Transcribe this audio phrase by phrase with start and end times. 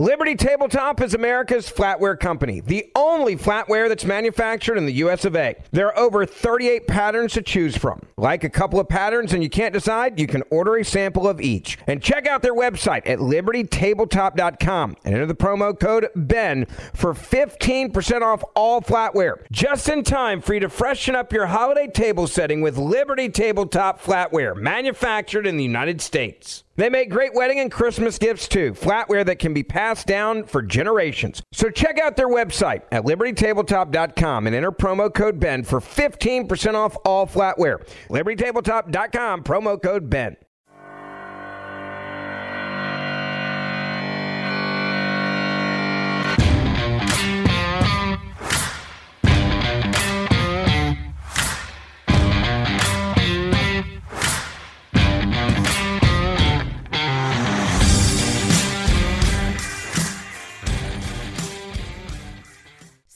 [0.00, 5.36] Liberty Tabletop is America's flatware company, the only flatware that's manufactured in the US of
[5.36, 5.54] A.
[5.70, 8.02] There are over 38 patterns to choose from.
[8.16, 11.40] Like a couple of patterns and you can't decide, you can order a sample of
[11.40, 11.78] each.
[11.86, 18.22] And check out their website at libertytabletop.com and enter the promo code BEN for 15%
[18.22, 19.46] off all flatware.
[19.52, 24.02] Just in time for you to freshen up your holiday table setting with Liberty Tabletop
[24.02, 26.63] flatware, manufactured in the United States.
[26.76, 30.60] They make great wedding and Christmas gifts too, flatware that can be passed down for
[30.60, 31.42] generations.
[31.52, 36.96] So check out their website at libertytabletop.com and enter promo code BEN for 15% off
[37.04, 37.86] all flatware.
[38.08, 40.36] libertytabletop.com, promo code BEN.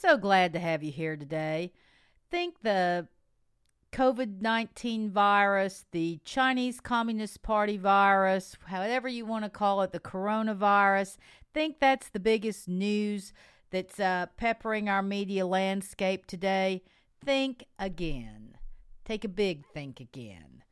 [0.08, 1.70] So glad to have you here today.
[2.30, 3.08] Think the
[3.92, 10.00] COVID 19 virus, the Chinese Communist Party virus, however you want to call it, the
[10.00, 11.18] coronavirus,
[11.52, 13.34] think that's the biggest news
[13.70, 16.82] that's uh, peppering our media landscape today.
[17.22, 18.56] Think again.
[19.04, 20.62] Take a big think again.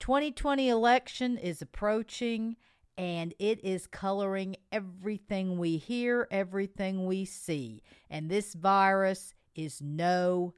[0.00, 2.56] 2020 election is approaching
[2.98, 7.82] and it is coloring everything we hear, everything we see.
[8.08, 10.54] And this virus is no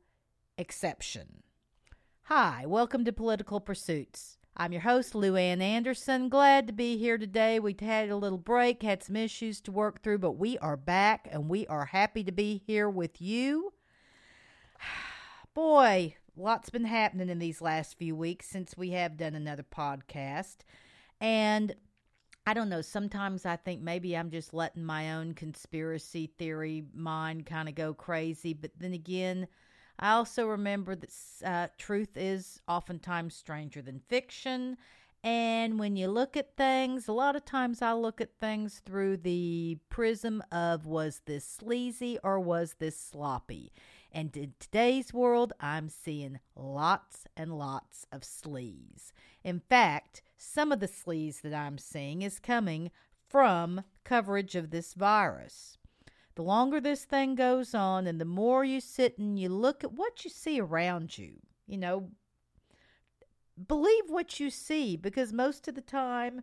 [0.56, 1.42] exception.
[2.24, 4.38] Hi, welcome to Political Pursuits.
[4.56, 6.28] I'm your host, Lou Ann Anderson.
[6.28, 7.58] Glad to be here today.
[7.58, 11.28] We had a little break, had some issues to work through, but we are back
[11.30, 13.72] and we are happy to be here with you.
[15.54, 20.58] Boy, lots been happening in these last few weeks since we have done another podcast.
[21.20, 21.74] And
[22.48, 22.80] I don't know.
[22.80, 27.92] Sometimes I think maybe I'm just letting my own conspiracy theory mind kind of go
[27.92, 28.54] crazy.
[28.54, 29.48] But then again,
[29.98, 31.10] I also remember that
[31.44, 34.78] uh, truth is oftentimes stranger than fiction.
[35.22, 39.18] And when you look at things, a lot of times I look at things through
[39.18, 43.74] the prism of was this sleazy or was this sloppy?
[44.10, 49.12] And in today's world, I'm seeing lots and lots of sleaze.
[49.44, 52.90] In fact, some of the sleaze that I'm seeing is coming
[53.28, 55.76] from coverage of this virus.
[56.36, 59.92] The longer this thing goes on, and the more you sit and you look at
[59.92, 62.10] what you see around you, you know,
[63.66, 66.42] believe what you see because most of the time,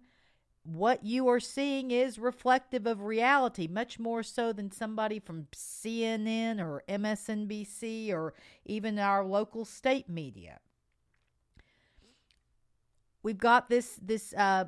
[0.64, 6.60] what you are seeing is reflective of reality, much more so than somebody from CNN
[6.60, 8.34] or MSNBC or
[8.66, 10.60] even our local state media
[13.25, 14.66] we've got this this uh,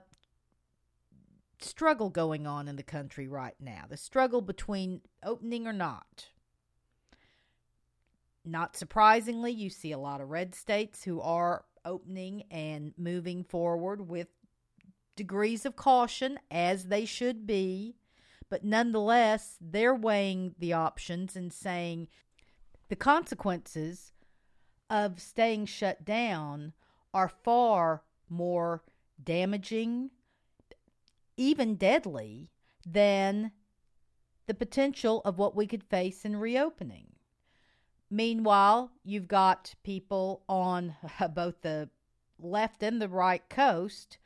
[1.62, 3.84] struggle going on in the country right now.
[3.88, 6.30] The struggle between opening or not.
[8.44, 14.10] Not surprisingly, you see a lot of red states who are opening and moving forward
[14.10, 14.28] with
[15.16, 17.96] degrees of caution, as they should be.
[18.50, 22.08] But nonetheless, they're weighing the options and saying
[22.88, 24.14] the consequences
[24.90, 26.72] of staying shut down
[27.14, 28.84] are far more
[29.24, 30.12] damaging,
[31.36, 32.50] even deadly,
[32.86, 33.52] than
[34.48, 37.08] the potential of what we could face in reopening.
[38.10, 40.96] Meanwhile, you've got people on
[41.34, 41.90] both the
[42.40, 44.18] left and the right coast,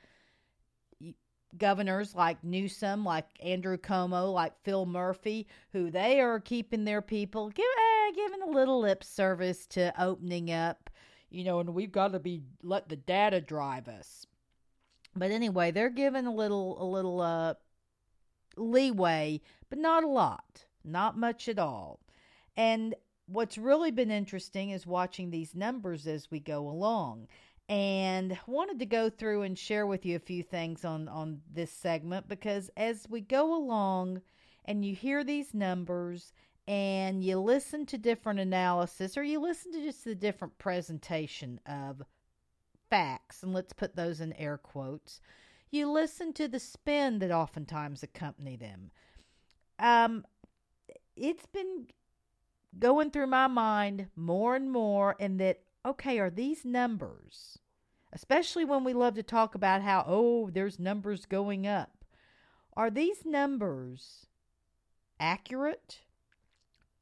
[1.57, 7.49] governors like Newsom, like Andrew Cuomo, like Phil Murphy, who they are keeping their people,
[7.49, 10.90] give, eh, giving a little lip service to opening up
[11.31, 14.27] you know, and we've got to be let the data drive us.
[15.15, 17.55] But anyway, they're given a little a little uh
[18.57, 21.99] leeway, but not a lot, not much at all.
[22.57, 22.95] And
[23.27, 27.27] what's really been interesting is watching these numbers as we go along.
[27.69, 31.71] And wanted to go through and share with you a few things on on this
[31.71, 34.21] segment because as we go along
[34.65, 36.33] and you hear these numbers
[36.67, 42.03] and you listen to different analysis or you listen to just the different presentation of
[42.89, 45.21] facts, and let's put those in air quotes,
[45.71, 48.91] you listen to the spin that oftentimes accompany them.
[49.79, 50.25] Um,
[51.15, 51.87] it's been
[52.77, 57.59] going through my mind more and more, and that, okay, are these numbers,
[58.13, 62.05] especially when we love to talk about how, oh, there's numbers going up,
[62.75, 64.27] are these numbers
[65.19, 65.99] accurate?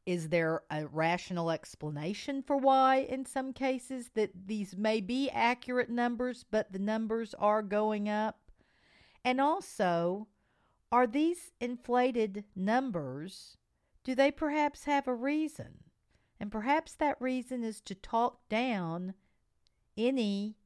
[0.09, 5.91] Is there a rational explanation for why, in some cases, that these may be accurate
[5.91, 8.39] numbers, but the numbers are going up?
[9.23, 10.27] And also,
[10.91, 13.57] Are these inflated numbers,
[14.03, 15.83] do they perhaps have a reason?
[16.39, 19.13] And perhaps that reason is to talk down
[19.97, 20.57] any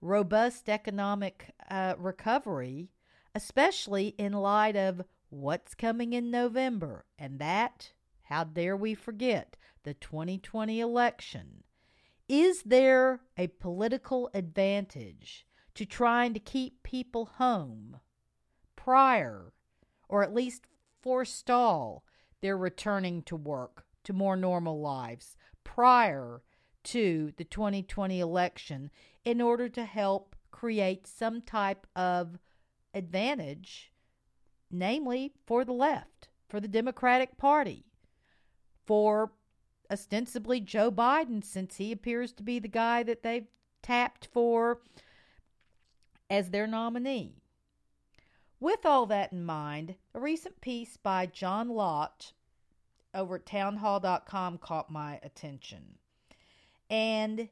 [0.00, 2.90] robust economic uh, recovery,
[3.34, 7.06] especially in light of what's coming in November.
[7.18, 7.92] And that,
[8.24, 11.64] how dare we forget, the 2020 election.
[12.28, 18.00] Is there a political advantage to trying to keep people home
[18.76, 19.52] prior,
[20.08, 20.66] or at least
[21.02, 22.04] forestall
[22.40, 26.42] their returning to work to more normal lives prior
[26.84, 28.90] to the 2020 election
[29.24, 32.38] in order to help create some type of
[32.92, 33.92] advantage,
[34.70, 37.86] namely for the left, for the Democratic Party,
[38.86, 39.32] for
[39.90, 43.48] ostensibly Joe Biden, since he appears to be the guy that they've
[43.82, 44.80] tapped for
[46.30, 47.42] as their nominee.
[48.58, 52.32] With all that in mind, a recent piece by John Lott
[53.14, 55.98] over at townhall.com caught my attention.
[56.88, 57.48] And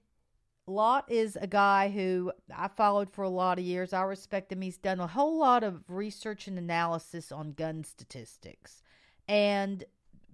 [0.66, 3.92] Lott is a guy who I followed for a lot of years.
[3.92, 4.60] I respect him.
[4.60, 8.82] He's done a whole lot of research and analysis on gun statistics.
[9.28, 9.84] And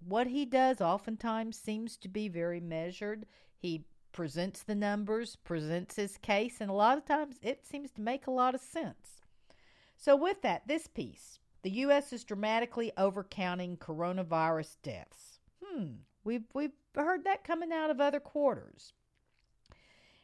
[0.06, 3.26] what he does oftentimes seems to be very measured.
[3.56, 8.00] He presents the numbers, presents his case, and a lot of times it seems to
[8.00, 9.22] make a lot of sense.
[9.96, 12.12] So, with that, this piece the U.S.
[12.12, 15.40] is dramatically overcounting coronavirus deaths.
[15.60, 18.92] Hmm, we've, we've heard that coming out of other quarters.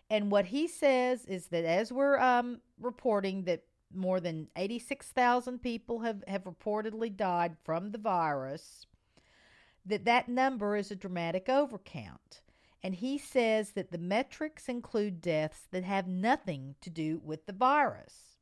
[0.09, 6.01] And what he says is that as we're um, reporting that more than 86,000 people
[6.01, 8.87] have, have reportedly died from the virus,
[9.85, 12.41] that that number is a dramatic overcount.
[12.83, 17.53] And he says that the metrics include deaths that have nothing to do with the
[17.53, 18.37] virus.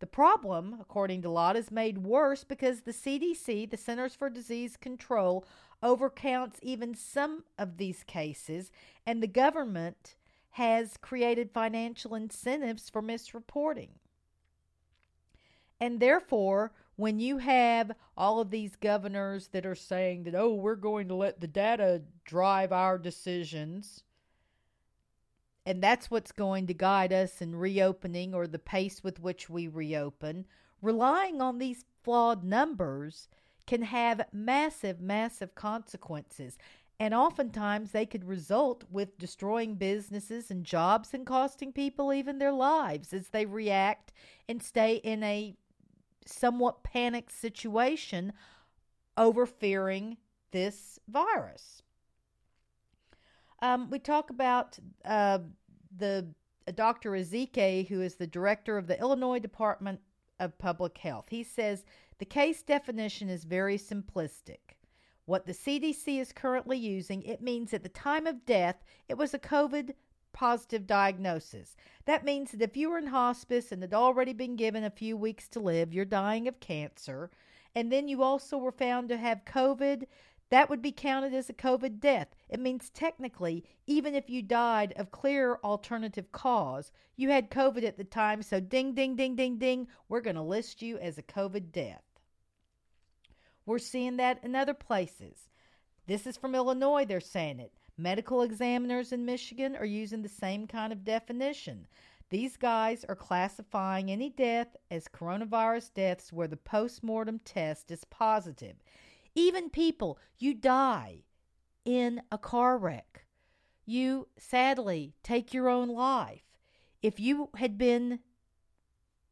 [0.00, 4.76] The problem, according to Lott, is made worse because the CDC, the Centers for Disease
[4.76, 5.44] Control,
[5.82, 8.70] overcounts even some of these cases,
[9.06, 10.14] and the government
[10.50, 13.90] has created financial incentives for misreporting.
[15.80, 20.74] And therefore, when you have all of these governors that are saying that, oh, we're
[20.74, 24.02] going to let the data drive our decisions,
[25.64, 29.68] and that's what's going to guide us in reopening or the pace with which we
[29.68, 30.44] reopen,
[30.82, 33.28] relying on these flawed numbers
[33.64, 36.58] can have massive, massive consequences.
[36.98, 42.50] And oftentimes they could result with destroying businesses and jobs and costing people even their
[42.50, 44.12] lives as they react
[44.48, 45.54] and stay in a
[46.28, 48.32] somewhat panicked situation
[49.16, 50.16] over fearing
[50.52, 51.82] this virus.
[53.60, 55.40] Um, we talk about uh,
[55.96, 56.28] the
[56.66, 57.12] uh, Dr.
[57.12, 60.00] Ezike, who is the director of the Illinois Department
[60.38, 61.26] of Public Health.
[61.30, 61.84] He says
[62.18, 64.76] the case definition is very simplistic.
[65.24, 69.34] What the CDC is currently using, it means at the time of death, it was
[69.34, 69.92] a COVID
[70.38, 71.74] positive diagnosis.
[72.04, 75.16] That means that if you were in hospice and had already been given a few
[75.16, 77.28] weeks to live, you're dying of cancer,
[77.74, 80.04] and then you also were found to have COVID,
[80.50, 82.28] that would be counted as a COVID death.
[82.48, 87.98] It means technically, even if you died of clear alternative cause, you had COVID at
[87.98, 91.22] the time, so ding, ding, ding, ding, ding, we're going to list you as a
[91.22, 92.04] COVID death.
[93.66, 95.48] We're seeing that in other places.
[96.06, 97.72] This is from Illinois, they're saying it.
[98.00, 101.88] Medical examiners in Michigan are using the same kind of definition.
[102.30, 108.76] These guys are classifying any death as coronavirus deaths where the post-mortem test is positive.
[109.34, 111.24] Even people, you die
[111.84, 113.24] in a car wreck.
[113.84, 116.42] You sadly take your own life.
[117.02, 118.20] If you had been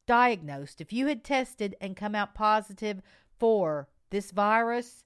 [0.06, 3.00] diagnosed, if you had tested and come out positive
[3.38, 5.04] for this virus,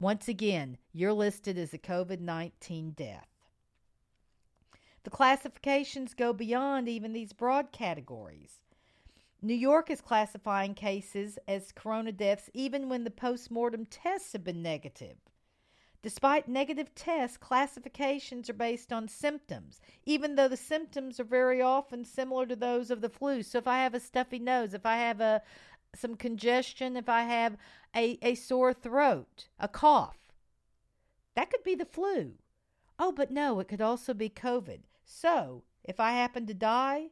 [0.00, 3.28] once again, you're listed as a COVID 19 death.
[5.04, 8.60] The classifications go beyond even these broad categories.
[9.42, 14.62] New York is classifying cases as corona deaths even when the post-mortem tests have been
[14.62, 15.16] negative.
[16.02, 22.06] Despite negative tests, classifications are based on symptoms, even though the symptoms are very often
[22.06, 23.42] similar to those of the flu.
[23.42, 25.42] So if I have a stuffy nose, if I have a
[25.94, 27.56] some congestion, if I have
[27.94, 30.16] a, a sore throat, a cough.
[31.34, 32.34] That could be the flu.
[32.98, 34.80] Oh, but no, it could also be COVID.
[35.04, 37.08] So, if I happen to die,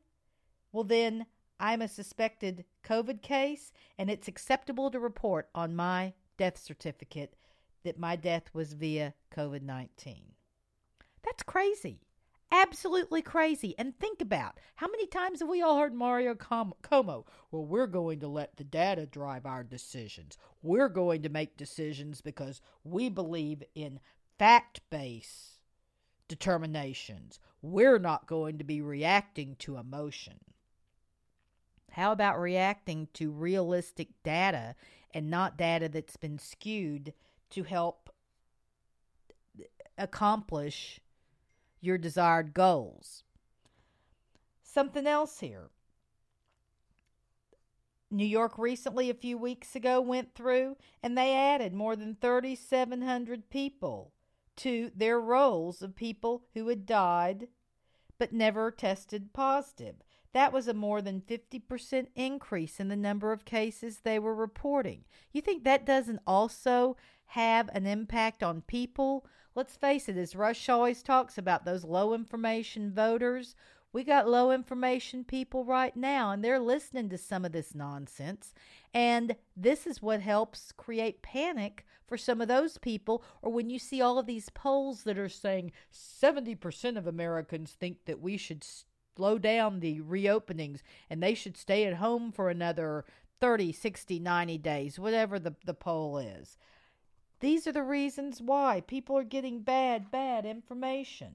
[0.73, 1.27] well, then
[1.59, 7.35] I'm a suspected COVID case, and it's acceptable to report on my death certificate
[7.85, 10.23] that my death was via COVID 19.
[11.25, 12.01] That's crazy.
[12.50, 13.75] Absolutely crazy.
[13.78, 17.26] And think about how many times have we all heard Mario Com- Cuomo?
[17.50, 20.38] Well, we're going to let the data drive our decisions.
[20.62, 24.00] We're going to make decisions because we believe in
[24.38, 25.59] fact based
[26.26, 27.38] determinations.
[27.61, 30.38] We're not going to be reacting to emotion.
[31.90, 34.75] How about reacting to realistic data
[35.12, 37.12] and not data that's been skewed
[37.50, 38.11] to help
[39.97, 41.00] accomplish
[41.81, 43.25] your desired goals?
[44.63, 45.71] Something else here.
[48.11, 53.51] New York recently, a few weeks ago, went through and they added more than 3,700
[53.51, 54.13] people
[54.57, 57.49] to their rolls of people who had died
[58.19, 59.97] but never tested positive.
[60.33, 65.05] That was a more than 50% increase in the number of cases they were reporting.
[65.33, 69.27] You think that doesn't also have an impact on people?
[69.59, 73.57] Let's face it, as Rush always talks about those low information voters,
[73.93, 78.55] we got low information people right now, and they're listening to some of this nonsense.
[78.95, 83.25] And this is what helps create panic for some of those people.
[83.43, 88.05] Or when you see all of these polls that are saying 70% of Americans think
[88.05, 88.65] that we should
[89.17, 93.05] slow down the reopenings and they should stay at home for another
[93.41, 96.57] 30, 60, 90 days, whatever the, the poll is.
[97.40, 101.35] These are the reasons why people are getting bad, bad information.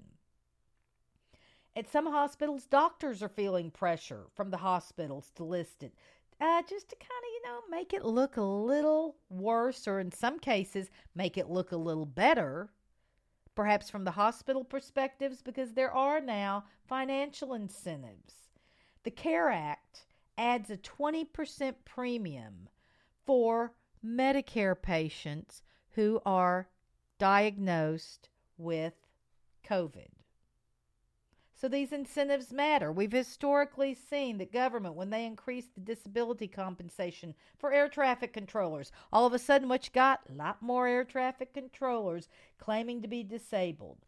[1.75, 5.93] At some hospitals, doctors are feeling pressure from the hospitals to list it.
[6.41, 10.11] Uh, just to kind of, you know, make it look a little worse, or in
[10.11, 12.69] some cases, make it look a little better,
[13.55, 18.49] perhaps from the hospital perspectives, because there are now financial incentives.
[19.03, 20.05] The CARE Act
[20.37, 22.67] adds a 20% premium
[23.25, 23.73] for
[24.05, 25.61] Medicare patients
[25.93, 26.67] who are
[27.19, 28.93] diagnosed with
[29.67, 30.07] COVID.
[31.55, 32.91] So these incentives matter.
[32.91, 38.91] We've historically seen that government, when they increased the disability compensation for air traffic controllers,
[39.13, 43.23] all of a sudden, which got a lot more air traffic controllers claiming to be
[43.23, 43.99] disabled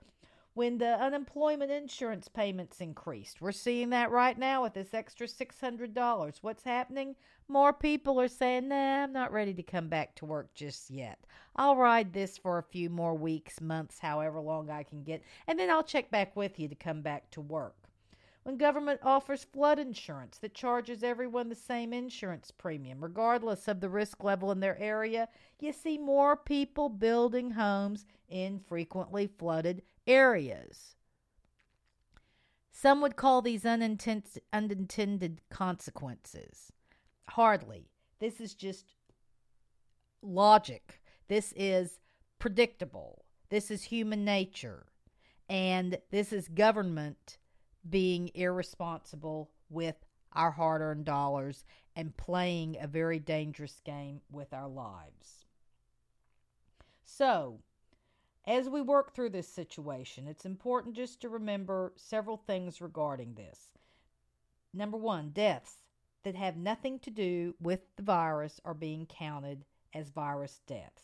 [0.55, 3.41] when the unemployment insurance payments increased.
[3.41, 6.37] We're seeing that right now with this extra $600.
[6.41, 7.15] What's happening?
[7.49, 11.19] More people are saying, nah, I'm not ready to come back to work just yet.
[11.57, 15.59] I'll ride this for a few more weeks, months, however long I can get, and
[15.59, 17.75] then I'll check back with you to come back to work.
[18.43, 23.89] When government offers flood insurance that charges everyone the same insurance premium, regardless of the
[23.89, 25.27] risk level in their area,
[25.59, 30.95] you see more people building homes in frequently flooded areas.
[32.71, 36.71] Some would call these unintended, unintended consequences.
[37.29, 37.89] Hardly.
[38.19, 38.85] This is just
[40.21, 41.01] logic.
[41.27, 41.99] This is
[42.37, 43.25] predictable.
[43.49, 44.87] This is human nature.
[45.49, 47.37] And this is government
[47.89, 49.95] being irresponsible with
[50.33, 51.63] our hard earned dollars
[51.95, 55.45] and playing a very dangerous game with our lives.
[57.03, 57.59] So,
[58.47, 63.59] as we work through this situation, it's important just to remember several things regarding this.
[64.73, 65.83] Number one, deaths
[66.23, 71.03] that have nothing to do with the virus are being counted as virus deaths.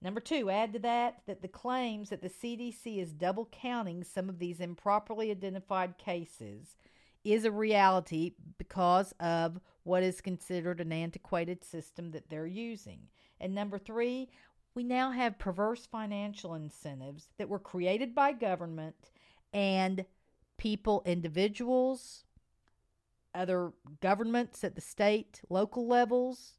[0.00, 4.28] Number two, add to that that the claims that the CDC is double counting some
[4.28, 6.76] of these improperly identified cases
[7.24, 13.00] is a reality because of what is considered an antiquated system that they're using.
[13.40, 14.30] And number three,
[14.78, 19.10] we now have perverse financial incentives that were created by government
[19.52, 20.04] and
[20.56, 22.22] people, individuals,
[23.34, 26.58] other governments at the state, local levels,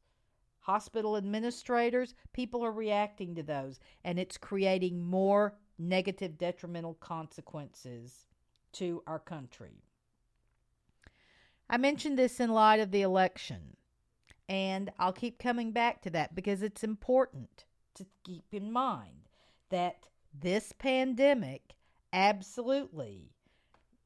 [0.60, 8.26] hospital administrators, people are reacting to those, and it's creating more negative, detrimental consequences
[8.74, 9.82] to our country.
[11.70, 13.78] I mentioned this in light of the election,
[14.50, 17.64] and I'll keep coming back to that because it's important
[18.00, 19.30] to keep in mind
[19.70, 21.76] that this pandemic
[22.12, 23.32] absolutely,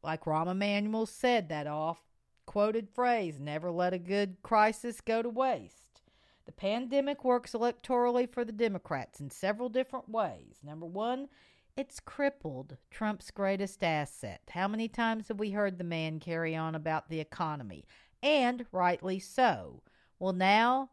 [0.03, 2.03] like Rahm Emanuel said, that oft
[2.45, 6.01] quoted phrase, never let a good crisis go to waste.
[6.45, 10.59] The pandemic works electorally for the Democrats in several different ways.
[10.61, 11.29] Number one,
[11.77, 14.41] it's crippled Trump's greatest asset.
[14.49, 17.85] How many times have we heard the man carry on about the economy?
[18.21, 19.81] And rightly so.
[20.19, 20.89] Well, now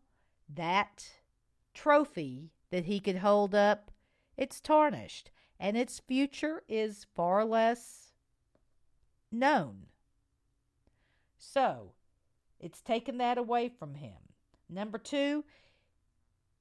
[0.55, 1.11] that
[1.75, 3.91] trophy that he could hold up,
[4.37, 8.13] it's tarnished, and its future is far less
[9.31, 9.87] known.
[11.39, 11.93] So,
[12.59, 14.17] it's taken that away from him.
[14.69, 15.45] Number two,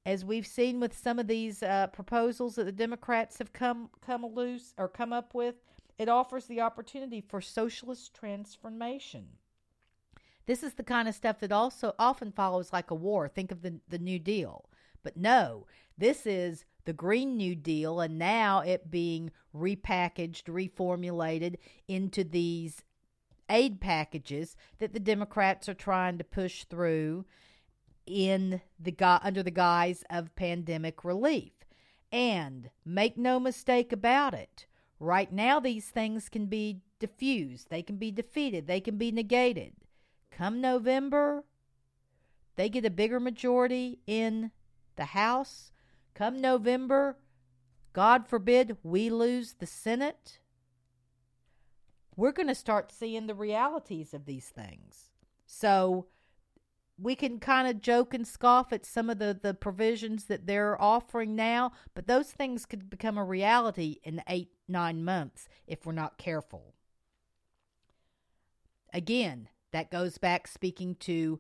[0.06, 4.26] as we've seen with some of these uh, proposals that the Democrats have come come
[4.26, 5.56] loose or come up with,
[5.98, 9.28] it offers the opportunity for socialist transformation.
[10.46, 13.28] This is the kind of stuff that also often follows like a war.
[13.28, 14.69] Think of the, the New Deal.
[15.04, 15.66] But no,
[15.98, 22.84] this is the Green New Deal, and now it being repackaged, reformulated into these
[23.50, 27.26] aid packages that the Democrats are trying to push through
[28.06, 31.52] in the under the guise of pandemic relief.
[32.12, 34.66] And make no mistake about it,
[35.00, 39.74] right now these things can be diffused, they can be defeated, they can be negated.
[40.32, 41.44] Come November,
[42.56, 44.52] they get a bigger majority in
[45.00, 45.72] the House.
[46.14, 47.18] Come November,
[47.94, 50.38] God forbid we lose the Senate.
[52.16, 55.10] We're going to start seeing the realities of these things.
[55.48, 56.06] So,
[57.02, 60.80] we can kind of joke and scoff at some of the, the provisions that they're
[60.82, 65.94] offering now, but those things could become a reality in eight, nine months if we're
[65.94, 66.74] not careful.
[68.94, 71.40] Again, that goes back speaking to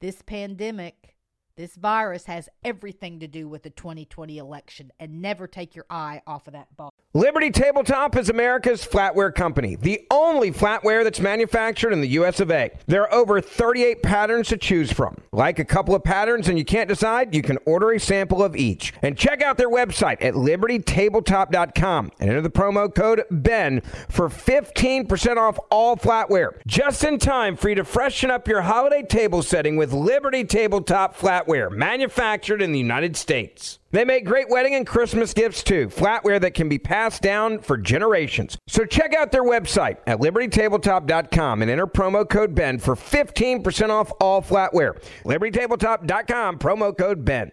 [0.00, 1.13] this pandemic.
[1.56, 6.20] This virus has everything to do with the 2020 election, and never take your eye
[6.26, 6.90] off of that ball.
[7.16, 12.50] Liberty Tabletop is America's flatware company, the only flatware that's manufactured in the US of
[12.50, 12.72] A.
[12.88, 15.16] There are over 38 patterns to choose from.
[15.30, 18.56] Like a couple of patterns and you can't decide, you can order a sample of
[18.56, 18.92] each.
[19.00, 25.36] And check out their website at libertytabletop.com and enter the promo code BEN for 15%
[25.36, 26.58] off all flatware.
[26.66, 31.16] Just in time for you to freshen up your holiday table setting with Liberty Tabletop
[31.16, 33.78] flatware, manufactured in the United States.
[33.90, 37.76] They make great wedding and Christmas gifts too, flatware that can be passed down for
[37.76, 38.58] generations.
[38.66, 44.12] So check out their website at libertytabletop.com and enter promo code BEN for 15% off
[44.20, 45.00] all flatware.
[45.24, 47.52] libertytabletop.com, promo code BEN.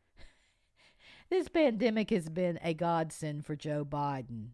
[1.31, 4.49] this pandemic has been a godsend for Joe Biden.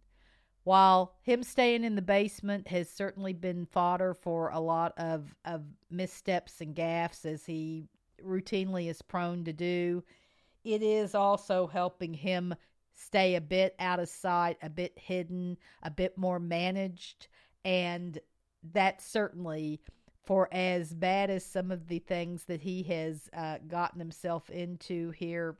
[0.64, 5.64] While him staying in the basement has certainly been fodder for a lot of, of
[5.90, 7.88] missteps and gaffes as he
[8.24, 10.04] routinely is prone to do,
[10.64, 12.54] it is also helping him
[12.94, 17.28] stay a bit out of sight, a bit hidden, a bit more managed.
[17.66, 18.20] And
[18.74, 19.80] that certainly,
[20.26, 25.10] for as bad as some of the things that he has uh, gotten himself into
[25.12, 25.58] here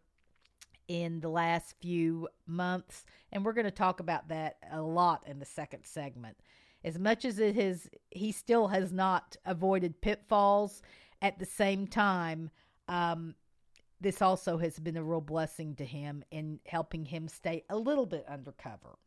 [0.88, 5.40] in the last few months, and we're going to talk about that a lot in
[5.40, 6.38] the second segment.
[6.84, 10.82] As much as it has, he still has not avoided pitfalls.
[11.22, 12.52] At the same time,
[12.88, 13.36] um,
[14.00, 18.06] this also has been a real blessing to him in helping him stay a little
[18.06, 18.98] bit undercover.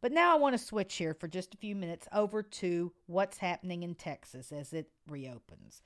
[0.00, 3.38] But now I want to switch here for just a few minutes over to what's
[3.38, 5.82] happening in Texas as it reopens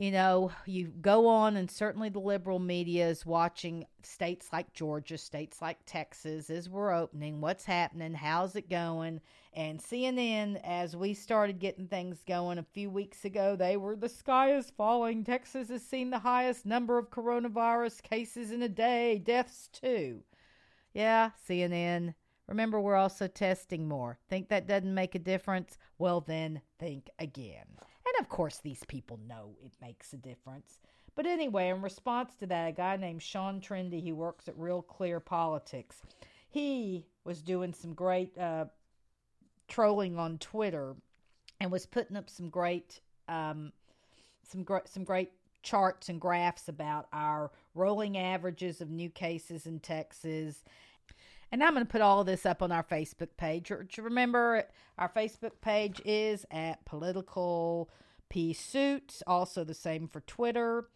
[0.00, 5.18] you know, you go on, and certainly the liberal media is watching states like Georgia,
[5.18, 7.42] states like Texas as we're opening.
[7.42, 8.14] What's happening?
[8.14, 9.20] How's it going?
[9.52, 14.08] And CNN, as we started getting things going a few weeks ago, they were the
[14.08, 15.22] sky is falling.
[15.22, 20.22] Texas has seen the highest number of coronavirus cases in a day, deaths too.
[20.94, 22.14] Yeah, CNN.
[22.48, 24.18] Remember, we're also testing more.
[24.30, 25.76] Think that doesn't make a difference?
[25.98, 27.66] Well, then think again.
[28.20, 30.78] Of course, these people know it makes a difference.
[31.16, 34.82] But anyway, in response to that, a guy named Sean Trende, he works at Real
[34.82, 36.02] Clear Politics,
[36.50, 38.66] he was doing some great uh,
[39.68, 40.96] trolling on Twitter
[41.60, 43.72] and was putting up some great, um,
[44.42, 49.80] some great, some great charts and graphs about our rolling averages of new cases in
[49.80, 50.62] Texas
[51.52, 53.72] and I'm going to put all this up on our Facebook page.
[53.98, 54.64] Remember,
[54.98, 57.90] our Facebook page is at Political
[58.30, 60.88] Pursuits, also the same for Twitter.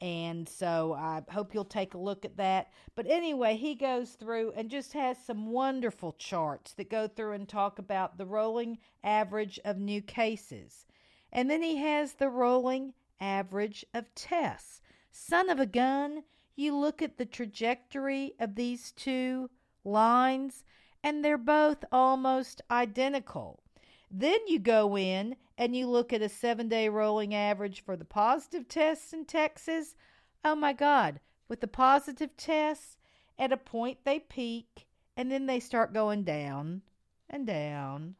[0.00, 2.72] And so I hope you'll take a look at that.
[2.94, 7.48] But anyway, he goes through and just has some wonderful charts that go through and
[7.48, 10.86] talk about the rolling average of new cases.
[11.32, 14.80] And then he has the rolling average of tests.
[15.12, 16.24] Son of a gun,
[16.56, 19.50] you look at the trajectory of these two
[19.84, 20.64] lines,
[21.04, 23.62] and they're both almost identical.
[24.10, 28.04] Then you go in and you look at a seven day rolling average for the
[28.04, 29.94] positive tests in Texas.
[30.42, 31.20] Oh my God,
[31.50, 32.96] with the positive tests,
[33.38, 34.86] at a point they peak
[35.18, 36.80] and then they start going down
[37.28, 38.14] and down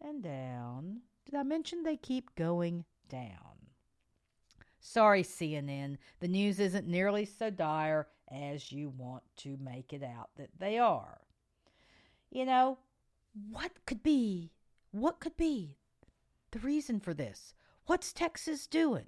[0.00, 1.02] and down.
[1.26, 3.68] Did I mention they keep going down?
[4.80, 10.30] Sorry, CNN, the news isn't nearly so dire as you want to make it out
[10.36, 11.20] that they are.
[12.30, 12.78] You know,
[13.50, 14.50] what could be?
[14.92, 15.76] What could be
[16.52, 17.54] the reason for this?
[17.86, 19.06] What's Texas doing?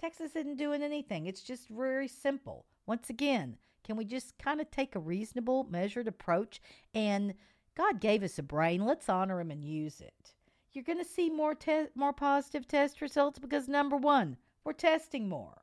[0.00, 1.26] Texas isn't doing anything.
[1.26, 2.66] It's just very simple.
[2.86, 6.60] Once again, can we just kind of take a reasonable, measured approach?
[6.94, 7.34] And
[7.76, 8.84] God gave us a brain.
[8.84, 10.34] Let's honor Him and use it.
[10.72, 15.28] You're going to see more te- more positive test results because number one, we're testing
[15.28, 15.62] more,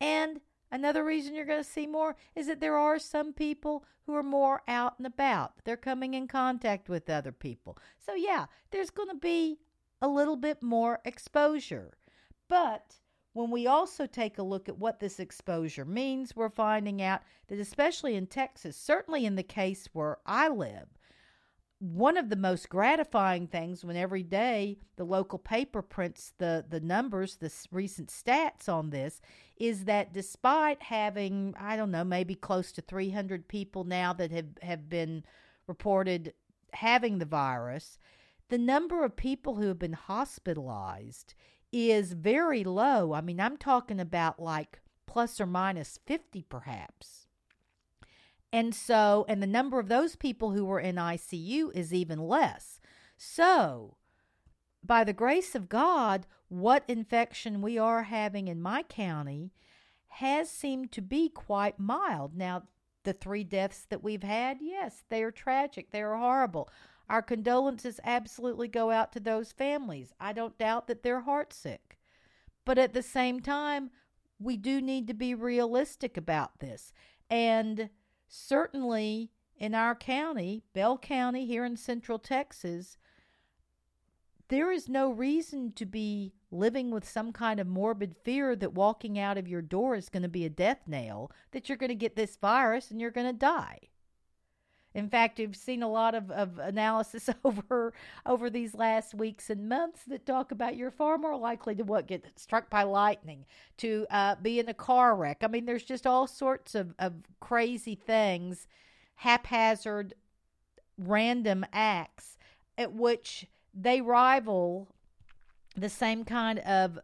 [0.00, 4.14] and Another reason you're going to see more is that there are some people who
[4.14, 5.52] are more out and about.
[5.64, 7.78] They're coming in contact with other people.
[7.98, 9.58] So, yeah, there's going to be
[10.00, 11.98] a little bit more exposure.
[12.48, 12.96] But
[13.32, 17.58] when we also take a look at what this exposure means, we're finding out that,
[17.58, 20.88] especially in Texas, certainly in the case where I live,
[21.80, 26.80] one of the most gratifying things when every day the local paper prints the, the
[26.80, 29.20] numbers, the recent stats on this,
[29.56, 34.58] is that despite having, I don't know, maybe close to 300 people now that have,
[34.62, 35.24] have been
[35.68, 36.32] reported
[36.72, 37.98] having the virus,
[38.48, 41.34] the number of people who have been hospitalized
[41.72, 43.12] is very low.
[43.12, 47.26] I mean, I'm talking about like plus or minus 50 perhaps.
[48.52, 52.80] And so, and the number of those people who were in ICU is even less.
[53.16, 53.96] So,
[54.82, 59.52] by the grace of God, what infection we are having in my county
[60.08, 62.34] has seemed to be quite mild.
[62.34, 62.62] Now,
[63.04, 66.70] the three deaths that we've had, yes, they are tragic, they are horrible.
[67.08, 70.12] Our condolences absolutely go out to those families.
[70.20, 71.96] I don't doubt that they're heartsick.
[72.64, 73.90] But at the same time,
[74.38, 76.92] we do need to be realistic about this.
[77.30, 77.90] And
[78.28, 82.98] certainly in our county, Bell County here in central Texas,
[84.48, 89.18] there is no reason to be living with some kind of morbid fear that walking
[89.18, 91.94] out of your door is going to be a death nail, that you're going to
[91.94, 93.78] get this virus and you're going to die.
[94.94, 97.92] In fact, we've seen a lot of, of analysis over
[98.24, 102.06] over these last weeks and months that talk about you're far more likely to what
[102.06, 103.44] get struck by lightning,
[103.78, 105.38] to uh, be in a car wreck.
[105.42, 108.66] I mean, there's just all sorts of, of crazy things,
[109.16, 110.14] haphazard,
[110.96, 112.38] random acts
[112.76, 114.88] at which they rival
[115.76, 116.98] the same kind of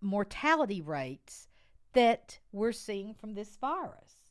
[0.00, 1.48] mortality rates
[1.92, 4.22] that we're seeing from this virus.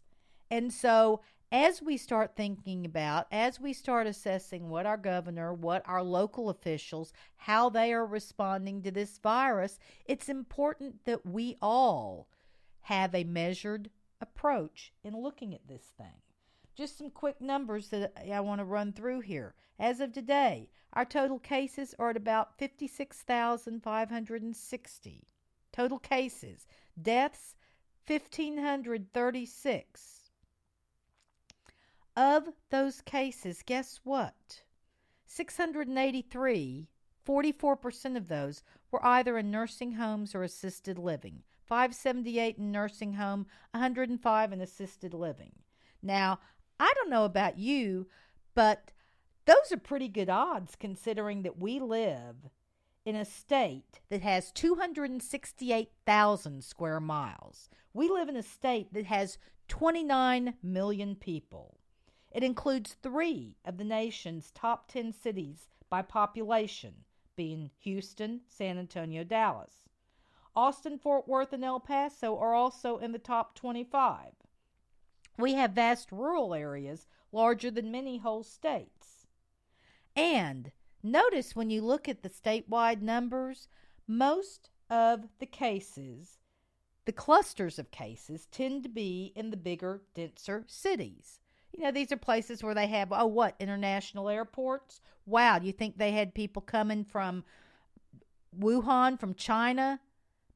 [0.50, 5.82] And so as we start thinking about, as we start assessing what our governor, what
[5.86, 12.28] our local officials, how they are responding to this virus, it's important that we all
[12.82, 16.22] have a measured approach in looking at this thing.
[16.76, 19.56] Just some quick numbers that I want to run through here.
[19.80, 25.28] As of today, our total cases are at about 56,560.
[25.72, 26.68] Total cases.
[27.02, 27.56] Deaths,
[28.08, 30.17] 1,536.
[32.18, 34.64] Of those cases, guess what?
[35.28, 36.90] 683,
[37.24, 41.44] 44% of those were either in nursing homes or assisted living.
[41.66, 45.52] 578 in nursing home, 105 in assisted living.
[46.02, 46.40] Now,
[46.80, 48.08] I don't know about you,
[48.56, 48.94] but
[49.46, 52.50] those are pretty good odds considering that we live
[53.06, 57.70] in a state that has 268,000 square miles.
[57.94, 61.78] We live in a state that has 29 million people.
[62.32, 69.24] It includes three of the nation's top 10 cities by population, being Houston, San Antonio,
[69.24, 69.88] Dallas.
[70.56, 74.34] Austin, Fort Worth, and El Paso are also in the top 25.
[75.38, 79.28] We have vast rural areas larger than many whole states.
[80.16, 80.72] And
[81.04, 83.68] notice when you look at the statewide numbers,
[84.08, 86.40] most of the cases,
[87.06, 91.40] the clusters of cases, tend to be in the bigger, denser cities.
[91.74, 95.02] You know, these are places where they have, oh, what, international airports?
[95.26, 97.44] Wow, you think they had people coming from
[98.58, 100.00] Wuhan, from China,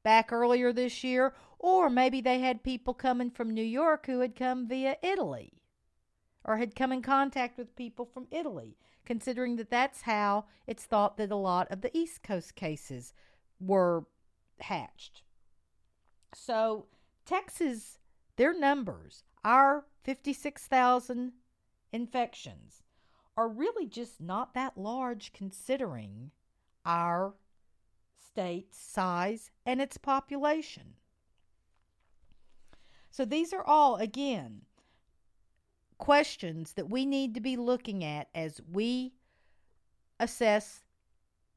[0.03, 1.33] back earlier this year?
[1.59, 5.53] Or maybe they had people coming from New York who had come via Italy
[6.43, 11.17] or had come in contact with people from Italy, considering that that's how it's thought
[11.17, 13.13] that a lot of the East Coast cases
[13.59, 14.05] were
[14.59, 15.21] hatched.
[16.33, 16.87] So,
[17.25, 17.99] Texas,
[18.37, 21.33] their numbers our 56,000
[21.91, 22.83] infections
[23.37, 26.31] are really just not that large considering
[26.85, 27.33] our
[28.15, 30.95] state's size and its population.
[33.09, 34.61] So these are all, again,
[35.97, 39.13] questions that we need to be looking at as we
[40.19, 40.83] assess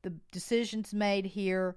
[0.03, 1.77] the decisions made here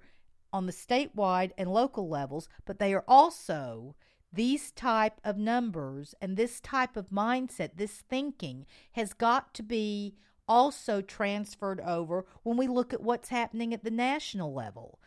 [0.51, 3.95] on the statewide and local levels, but they are also
[4.31, 10.15] these type of numbers and this type of mindset, this thinking has got to be
[10.47, 14.99] also transferred over when we look at what's happening at the national level.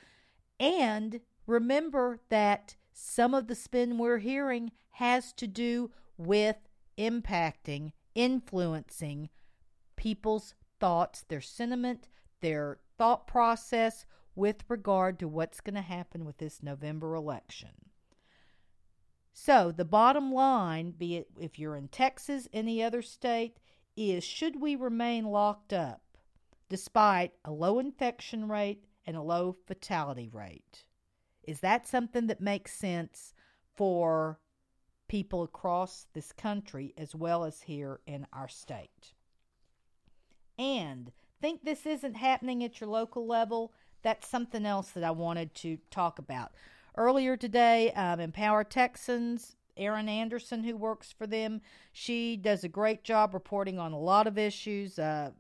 [0.59, 6.57] And remember that some of the spin we're hearing has to do with
[6.99, 9.31] impacting, influencing
[9.97, 12.09] people's thoughts, their sentiment,
[12.41, 14.05] their thought process
[14.35, 17.90] with regard to what's going to happen with this November election.
[19.33, 23.59] So, the bottom line, be it if you're in Texas, any other state,
[23.97, 26.03] is should we remain locked up
[26.69, 30.85] despite a low infection rate and a low fatality rate?
[31.43, 33.35] Is that something that makes sense
[33.77, 34.39] for
[35.09, 39.13] people across this country as well as here in our state?
[40.59, 43.73] And think this isn't happening at your local level?
[44.03, 46.53] That's something else that I wanted to talk about.
[47.01, 53.05] Earlier today, um, Empower Texans, Erin Anderson, who works for them, she does a great
[53.05, 55.31] job reporting on a lot of issues, uh,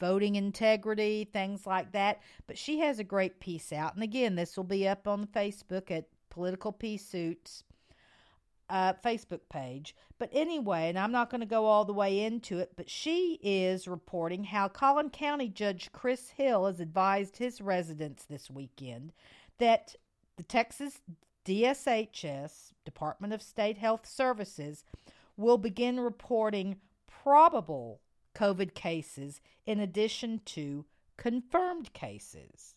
[0.00, 2.22] voting integrity, things like that.
[2.46, 3.92] But she has a great piece out.
[3.92, 7.64] And again, this will be up on the Facebook at Political Pursuits
[8.70, 9.94] uh, Facebook page.
[10.18, 13.38] But anyway, and I'm not going to go all the way into it, but she
[13.42, 19.12] is reporting how Collin County Judge Chris Hill has advised his residents this weekend
[19.58, 19.96] that
[20.40, 21.02] the Texas
[21.44, 24.84] DSHS, Department of State Health Services,
[25.36, 26.76] will begin reporting
[27.06, 28.00] probable
[28.34, 30.86] COVID cases in addition to
[31.18, 32.74] confirmed cases.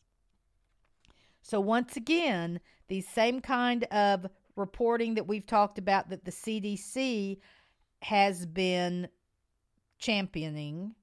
[1.41, 7.37] So, once again, these same kind of reporting that we've talked about that the CDC
[8.01, 9.07] has been
[9.99, 10.95] championing,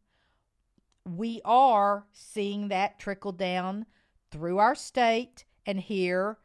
[1.07, 3.87] we are seeing that trickle down
[4.31, 6.37] through our state and here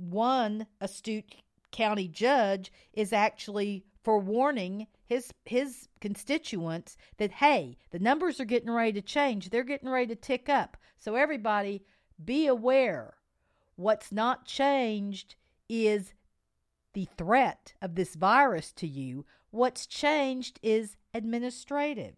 [0.00, 1.36] one astute
[1.70, 8.92] county judge is actually forewarning his his constituents that hey, the numbers are getting ready
[8.92, 9.50] to change.
[9.50, 10.76] They're getting ready to tick up.
[10.98, 11.82] So everybody
[12.22, 13.14] be aware.
[13.76, 15.36] What's not changed
[15.68, 16.12] is
[16.92, 19.24] the threat of this virus to you.
[19.50, 22.14] What's changed is administrative.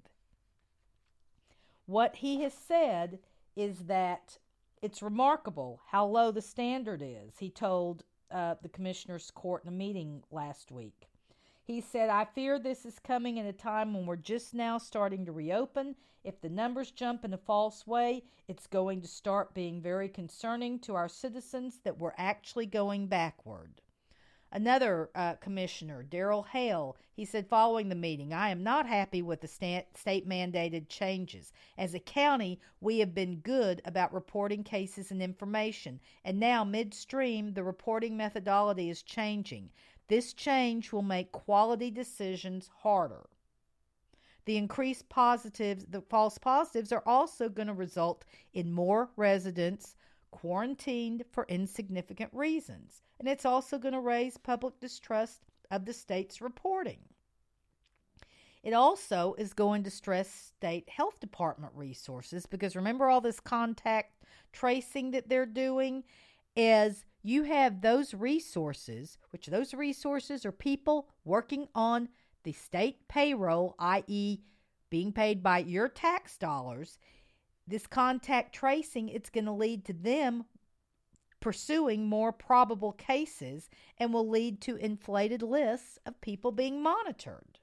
[1.87, 3.19] What he has said
[3.57, 4.39] is that
[4.83, 9.73] it's remarkable how low the standard is, he told uh, the commissioner's court in a
[9.73, 11.09] meeting last week.
[11.65, 15.25] He said, I fear this is coming at a time when we're just now starting
[15.27, 15.95] to reopen.
[16.25, 20.81] If the numbers jump in a false way, it's going to start being very concerning
[20.81, 23.81] to our citizens that we're actually going backward.
[24.55, 29.41] Another uh, commissioner, Darrell Hale, he said following the meeting, I am not happy with
[29.41, 31.55] the state mandated changes.
[31.79, 37.55] As a county, we have been good about reporting cases and information, and now midstream,
[37.55, 39.71] the reporting methodology is changing.
[40.09, 43.31] This change will make quality decisions harder.
[44.45, 49.97] The increased positives, the false positives, are also going to result in more residents
[50.33, 53.03] quarantined for insignificant reasons.
[53.21, 56.99] And it's also going to raise public distrust of the state's reporting.
[58.65, 64.25] It also is going to stress state health department resources because remember all this contact
[64.53, 66.05] tracing that they're doing
[66.55, 72.09] is you have those resources, which those resources are people working on
[72.45, 74.39] the state payroll, i.e.,
[74.91, 76.99] being paid by your tax dollars
[77.67, 80.45] this contact tracing, it's going to lead to them
[81.41, 87.59] pursuing more probable cases and will lead to inflated lists of people being monitored.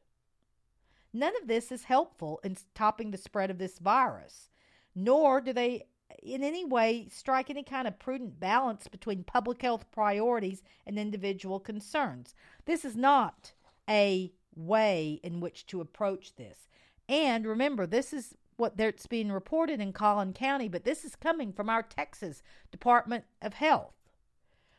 [1.14, 4.50] None of this is helpful in stopping the spread of this virus,
[4.94, 5.86] nor do they
[6.22, 11.60] in any way strike any kind of prudent balance between public health priorities and individual
[11.60, 12.36] concerns.
[12.66, 13.54] This is not
[13.90, 16.68] a way in which to approach this.
[17.08, 21.52] And remember, this is what that's being reported in Collin County, but this is coming
[21.54, 23.94] from our Texas Department of Health.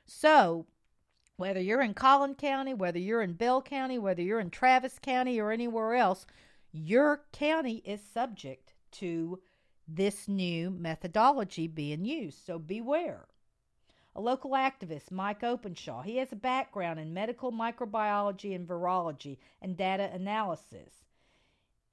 [0.07, 0.67] So,
[1.37, 5.41] whether you're in Collin County, whether you're in Bell County, whether you're in Travis County
[5.41, 6.27] or anywhere else,
[6.73, 9.41] your county is subject to
[9.89, 12.45] this new methodology being used.
[12.45, 13.27] So beware.
[14.15, 19.77] A local activist, Mike Openshaw, he has a background in medical microbiology and virology and
[19.77, 21.05] data analysis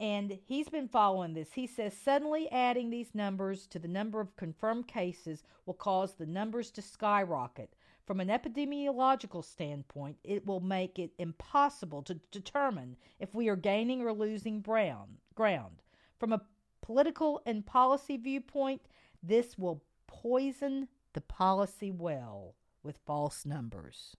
[0.00, 1.52] and he's been following this.
[1.52, 6.26] He says suddenly adding these numbers to the number of confirmed cases will cause the
[6.26, 7.74] numbers to skyrocket.
[8.06, 14.00] From an epidemiological standpoint, it will make it impossible to determine if we are gaining
[14.00, 15.82] or losing ground.
[16.18, 16.42] From a
[16.80, 18.82] political and policy viewpoint,
[19.22, 24.16] this will poison the policy well with false numbers.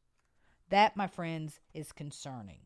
[0.69, 2.59] That, my friends, is concerning.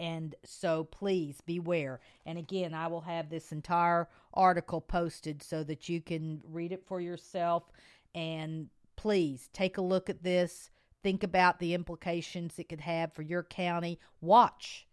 [0.00, 2.00] And so please beware.
[2.24, 6.86] And again, I will have this entire article posted so that you can read it
[6.86, 7.64] for yourself.
[8.14, 10.70] And please take a look at this.
[11.02, 14.00] Think about the implications it could have for your county.
[14.22, 14.86] Watch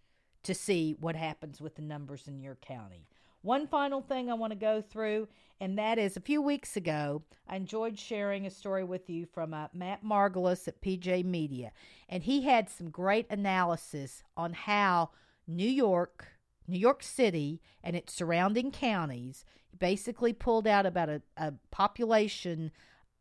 [0.43, 3.07] to see what happens with the numbers in your county.
[3.47, 5.29] One final thing I want to go through,
[5.62, 9.53] and that is a few weeks ago, I enjoyed sharing a story with you from
[9.53, 11.71] uh, Matt Margolis at PJ Media,
[12.10, 15.12] and he had some great analysis on how
[15.47, 16.27] New York,
[16.67, 19.45] New York City, and its surrounding counties
[19.79, 22.69] basically pulled out about a, a population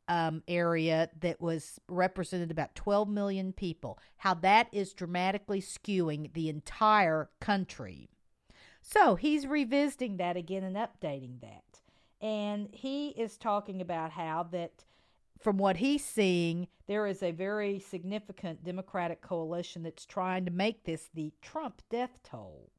[0.08, 6.48] um, area that was represented about 12 million people, how that is dramatically skewing the
[6.48, 8.08] entire country.
[8.88, 11.80] So he's revisiting that again and updating that.
[12.20, 14.84] And he is talking about how that
[15.40, 20.84] from what he's seeing, there is a very significant Democratic coalition that's trying to make
[20.84, 22.70] this the Trump death toll.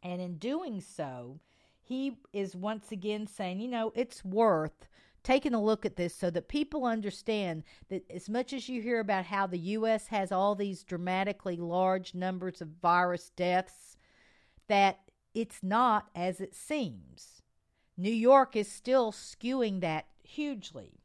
[0.00, 1.40] And in doing so,
[1.82, 4.88] he is once again saying, you know, it's worth
[5.24, 9.00] taking a look at this so that people understand that as much as you hear
[9.00, 10.06] about how the U.S.
[10.06, 13.96] has all these dramatically large numbers of virus deaths,
[14.68, 15.00] that
[15.36, 17.42] it's not as it seems.
[17.94, 21.02] New York is still skewing that hugely.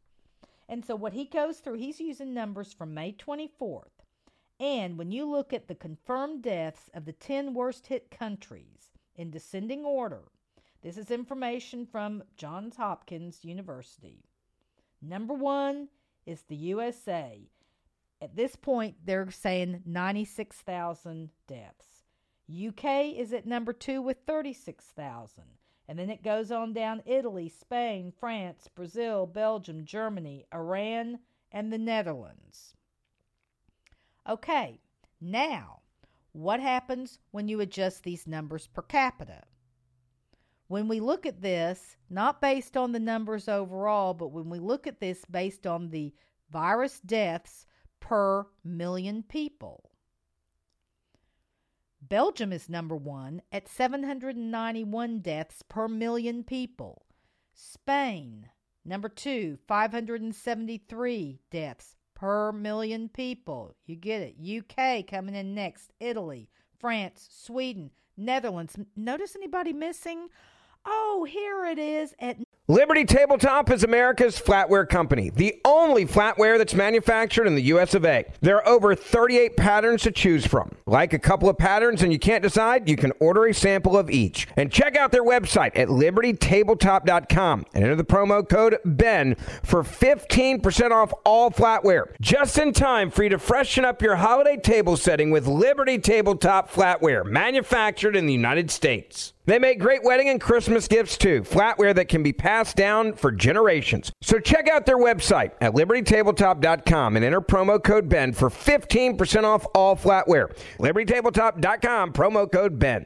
[0.70, 4.06] And so, what he goes through, he's using numbers from May 24th.
[4.58, 9.32] And when you look at the confirmed deaths of the 10 worst hit countries in
[9.32, 10.24] descending order,
[10.82, 14.24] this is information from Johns Hopkins University.
[15.02, 15.90] Number one
[16.26, 17.50] is the USA.
[18.22, 21.91] At this point, they're saying 96,000 deaths.
[22.52, 25.44] UK is at number two with 36,000.
[25.88, 31.20] And then it goes on down Italy, Spain, France, Brazil, Belgium, Germany, Iran,
[31.52, 32.76] and the Netherlands.
[34.28, 34.80] Okay,
[35.20, 35.82] now,
[36.32, 39.44] what happens when you adjust these numbers per capita?
[40.68, 44.88] When we look at this, not based on the numbers overall, but when we look
[44.88, 46.14] at this based on the
[46.50, 47.66] virus deaths
[48.00, 49.91] per million people,
[52.12, 57.06] Belgium is number one at 791 deaths per million people.
[57.54, 58.50] Spain,
[58.84, 63.78] number two, 573 deaths per million people.
[63.86, 64.36] You get it.
[64.46, 65.94] UK coming in next.
[66.02, 68.78] Italy, France, Sweden, Netherlands.
[68.98, 70.28] Notice anybody missing?
[70.86, 72.36] Oh, here it is at
[72.72, 78.06] Liberty Tabletop is America's flatware company, the only flatware that's manufactured in the US of
[78.06, 78.24] A.
[78.40, 80.78] There are over 38 patterns to choose from.
[80.86, 84.10] Like a couple of patterns and you can't decide, you can order a sample of
[84.10, 84.48] each.
[84.56, 90.92] And check out their website at libertytabletop.com and enter the promo code BEN for 15%
[90.92, 92.14] off all flatware.
[92.22, 96.72] Just in time for you to freshen up your holiday table setting with Liberty Tabletop
[96.72, 99.34] flatware, manufactured in the United States.
[99.46, 103.32] They make great wedding and Christmas gifts too, flatware that can be passed down for
[103.32, 104.12] generations.
[104.22, 109.66] So check out their website at libertytabletop.com and enter promo code BEN for 15% off
[109.74, 110.56] all flatware.
[110.80, 113.06] libertytabletop.com, promo code BEN.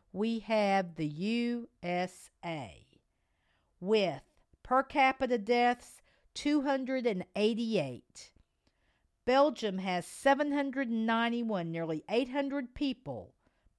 [0.13, 2.85] we have the USA
[3.79, 4.21] with
[4.63, 6.01] per capita deaths
[6.33, 8.31] 288.
[9.25, 13.33] Belgium has 791, nearly 800 people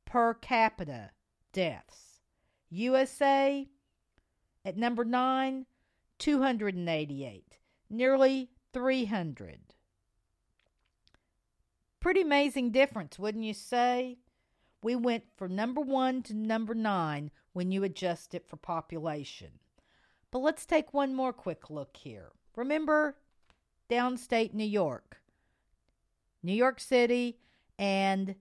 [0.04, 1.10] per capita
[1.52, 2.20] deaths.
[2.70, 3.66] USA
[4.64, 5.66] at number 9,
[6.18, 7.58] 288,
[7.90, 9.58] nearly 300.
[12.00, 14.18] Pretty amazing difference, wouldn't you say?
[14.82, 19.50] We went from number one to number nine when you adjust it for population.
[20.30, 22.32] But let's take one more quick look here.
[22.56, 23.16] Remember
[23.90, 25.20] downstate New York,
[26.42, 27.38] New York City,
[27.78, 28.34] and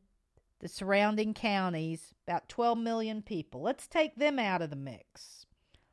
[0.59, 3.61] the surrounding counties, about 12 million people.
[3.61, 5.45] Let's take them out of the mix.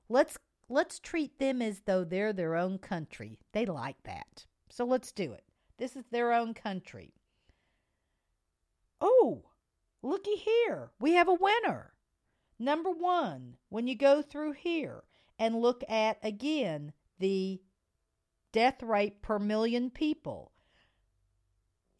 [0.08, 0.38] Let's
[0.68, 3.38] let's treat them as though they're their own country.
[3.52, 4.46] They like that.
[4.70, 5.44] So let's do it.
[5.78, 7.12] This is their own country.
[9.00, 9.44] Oh,
[10.02, 11.92] Looky here, we have a winner.
[12.58, 15.04] Number one, when you go through here
[15.38, 17.60] and look at again the
[18.52, 20.52] death rate per million people,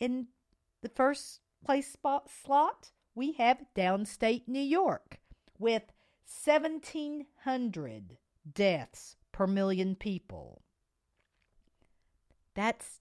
[0.01, 0.29] in
[0.81, 5.19] the first place spot slot, we have downstate New York
[5.59, 5.83] with
[6.45, 8.17] 1,700
[8.55, 10.63] deaths per million people.
[12.55, 13.01] That's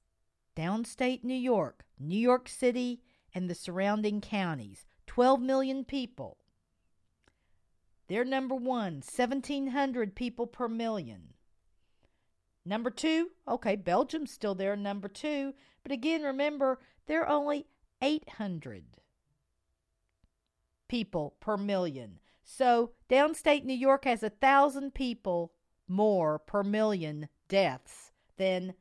[0.56, 3.02] downstate New York, New York City,
[3.34, 4.87] and the surrounding counties.
[5.18, 6.38] 12 million people.
[8.08, 11.34] They're number one, 1,700 people per million.
[12.64, 15.56] Number two, okay, Belgium's still there, number two.
[15.82, 17.66] But again, remember, they're only
[18.00, 18.84] 800
[20.88, 22.20] people per million.
[22.44, 25.52] So downstate New York has a thousand people
[25.88, 28.76] more per million deaths than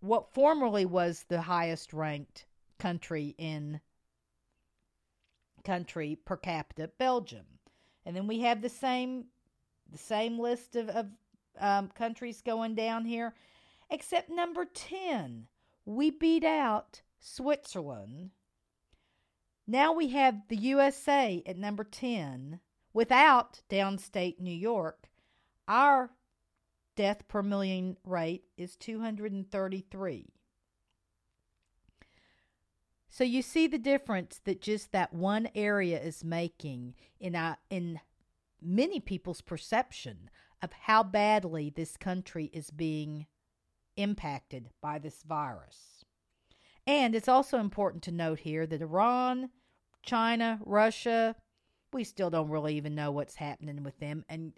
[0.00, 2.46] what formerly was the highest ranked
[2.78, 3.82] country in
[5.64, 7.46] country per capita, Belgium.
[8.04, 9.26] And then we have the same
[9.90, 11.06] the same list of, of
[11.60, 13.34] um, countries going down here,
[13.90, 15.46] except number ten,
[15.84, 18.30] we beat out Switzerland.
[19.66, 22.60] Now we have the USA at number ten
[22.92, 25.08] without downstate New York.
[25.68, 26.10] Our
[26.96, 30.33] death per million rate is 233.
[33.14, 38.00] So you see the difference that just that one area is making in a, in
[38.60, 43.28] many people's perception of how badly this country is being
[43.96, 46.04] impacted by this virus.
[46.88, 49.50] And it's also important to note here that Iran,
[50.02, 51.36] China, Russia,
[51.92, 54.54] we still don't really even know what's happening with them and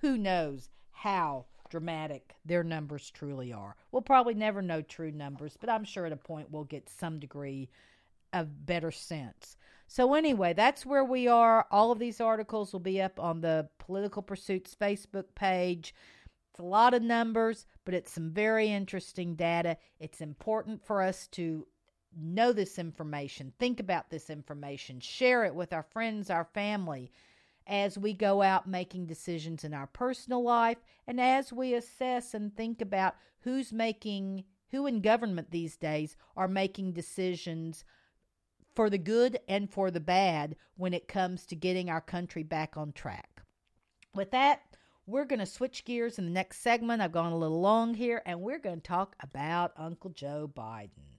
[0.00, 3.76] who knows how dramatic their numbers truly are.
[3.90, 7.18] We'll probably never know true numbers, but I'm sure at a point we'll get some
[7.18, 7.68] degree
[8.32, 9.56] of better sense.
[9.88, 11.66] So, anyway, that's where we are.
[11.70, 15.94] All of these articles will be up on the Political Pursuits Facebook page.
[16.50, 19.76] It's a lot of numbers, but it's some very interesting data.
[20.00, 21.66] It's important for us to
[22.18, 27.12] know this information, think about this information, share it with our friends, our family
[27.66, 32.56] as we go out making decisions in our personal life and as we assess and
[32.56, 37.84] think about who's making who in government these days are making decisions
[38.74, 42.76] for the good and for the bad when it comes to getting our country back
[42.76, 43.42] on track.
[44.14, 44.60] With that,
[45.06, 47.00] we're going to switch gears in the next segment.
[47.00, 51.15] I've gone a little long here, and we're going to talk about Uncle Joe Biden.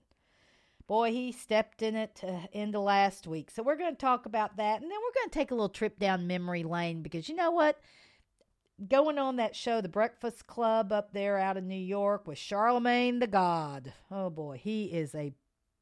[0.88, 3.50] Boy, he stepped in it uh, into last week.
[3.50, 4.80] So we're going to talk about that.
[4.80, 7.50] And then we're going to take a little trip down memory lane because you know
[7.50, 7.78] what?
[8.88, 13.18] Going on that show, The Breakfast Club up there out in New York with Charlemagne
[13.18, 13.92] the God.
[14.10, 15.34] Oh boy, he is a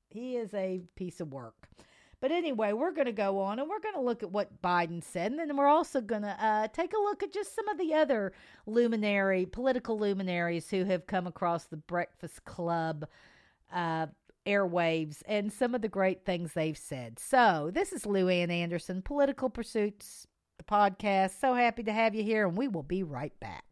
[0.09, 1.69] he is a piece of work.
[2.21, 5.05] But anyway, we're going to go on and we're going to look at what Biden
[5.05, 5.31] said.
[5.31, 7.93] And then we're also going to uh, take a look at just some of the
[7.95, 8.33] other
[8.67, 13.07] luminary, political luminaries who have come across the Breakfast Club
[13.73, 14.07] uh,
[14.47, 17.19] airwaves and some of the great things they've said.
[17.19, 20.27] So, this is Lou Ann Anderson, Political Pursuits,
[20.59, 21.41] the podcast.
[21.41, 23.65] So happy to have you here, and we will be right back.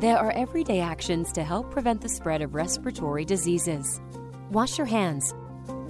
[0.00, 4.00] There are everyday actions to help prevent the spread of respiratory diseases.
[4.50, 5.34] Wash your hands.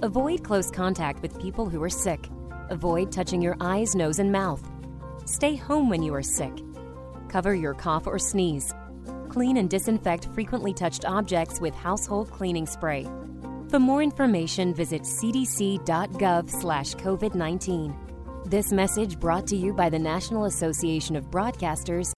[0.01, 2.29] Avoid close contact with people who are sick
[2.69, 4.61] Avoid touching your eyes, nose, and mouth.
[5.25, 6.53] Stay home when you are sick.
[7.29, 8.73] Cover your cough or sneeze.
[9.29, 13.05] Clean and disinfect frequently touched objects with household cleaning spray.
[13.69, 17.95] For more information, visit cdc.gov/covid19.
[18.45, 22.13] This message brought to you by the National Association of Broadcasters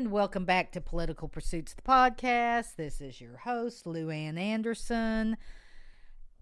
[0.00, 2.76] welcome back to Political Pursuits, the podcast.
[2.76, 5.36] This is your host, Lou Ann Anderson.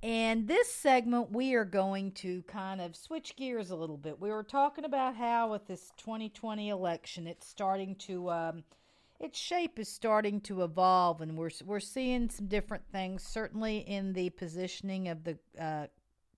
[0.05, 4.21] And this segment, we are going to kind of switch gears a little bit.
[4.21, 8.63] We were talking about how with this 2020 election, it's starting to, um,
[9.19, 13.25] its shape is starting to evolve, and we're we're seeing some different things.
[13.25, 15.87] Certainly in the positioning of the uh,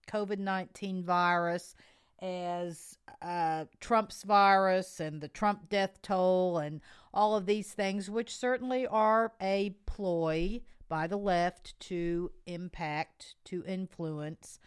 [0.09, 1.75] COVID 19 virus
[2.23, 6.81] as uh, Trump's virus and the Trump death toll and
[7.13, 13.65] all of these things, which certainly are a ploy by the left to impact, to
[13.67, 14.61] influence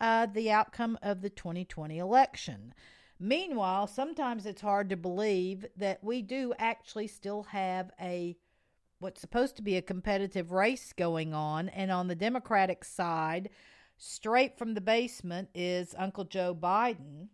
[0.00, 2.74] uh, the outcome of the 2020 election.
[3.20, 8.36] Meanwhile, sometimes it's hard to believe that we do actually still have a
[8.98, 11.68] what's supposed to be a competitive race going on.
[11.68, 13.50] And on the Democratic side,
[14.04, 17.28] straight from the basement is Uncle Joe Biden.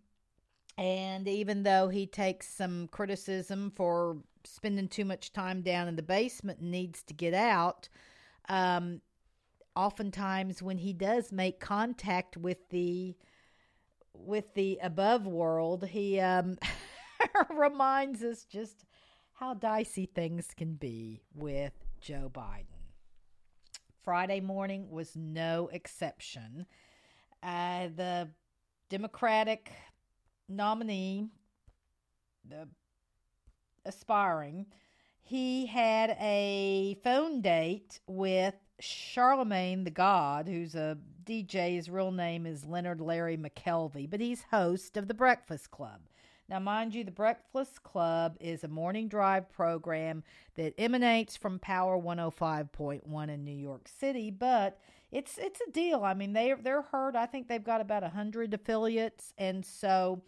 [0.77, 6.03] And even though he takes some criticism for spending too much time down in the
[6.03, 7.89] basement and needs to get out,
[8.51, 9.01] um,
[9.75, 13.17] oftentimes when he does make contact with the
[14.13, 16.59] with the above world, he um,
[17.57, 18.85] reminds us just
[19.33, 22.78] how dicey things can be with Joe Biden.
[24.09, 26.65] Friday morning was no exception.
[27.43, 28.31] Uh, the
[28.89, 29.71] Democratic
[30.49, 31.29] nominee,
[32.49, 32.67] the
[33.85, 34.65] aspiring,
[35.21, 40.97] he had a phone date with Charlemagne the God, who's a
[41.27, 41.75] DJ.
[41.75, 46.08] His real name is Lenard Larry McKelvey, but he's host of the Breakfast Club.
[46.49, 50.25] Now, mind you, the Breakfast Club is a morning drive program
[50.55, 54.79] that emanates from Power 105.1 in New York City, but
[55.13, 56.05] it's it's a deal.
[56.05, 57.17] I mean, they they're heard.
[57.17, 60.23] I think they've got about a hundred affiliates, and so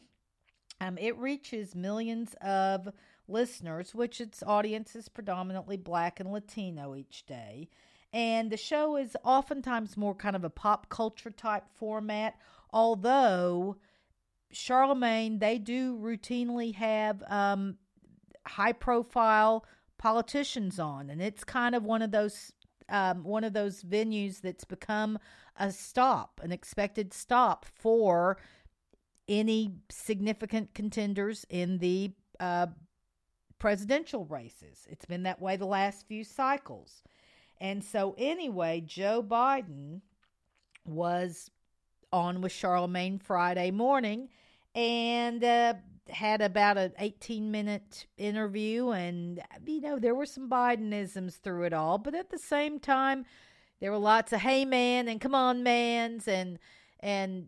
[0.80, 2.88] um, it reaches millions of
[3.26, 7.70] listeners, which its audience is predominantly Black and Latino each day.
[8.12, 12.34] And the show is oftentimes more kind of a pop culture type format,
[12.72, 13.76] although
[14.52, 17.76] Charlemagne, they do routinely have um,
[18.46, 19.64] high profile
[19.98, 22.52] politicians on, and it's kind of one of those
[22.88, 25.18] um, one of those venues that's become
[25.56, 28.36] a stop, an expected stop for
[29.28, 32.66] any significant contenders in the uh,
[33.58, 34.88] presidential races.
[34.90, 37.02] It's been that way the last few cycles.
[37.60, 40.00] And so, anyway, Joe Biden
[40.84, 41.50] was
[42.12, 44.30] on with Charlemagne Friday morning
[44.74, 45.74] and uh,
[46.08, 48.90] had about an 18 minute interview.
[48.90, 53.24] And, you know, there were some Bidenisms through it all, but at the same time,
[53.80, 56.58] there were lots of hey man and come on mans and,
[57.00, 57.46] and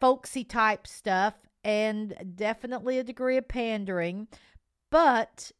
[0.00, 4.26] folksy type stuff, and definitely a degree of pandering.
[4.90, 5.52] But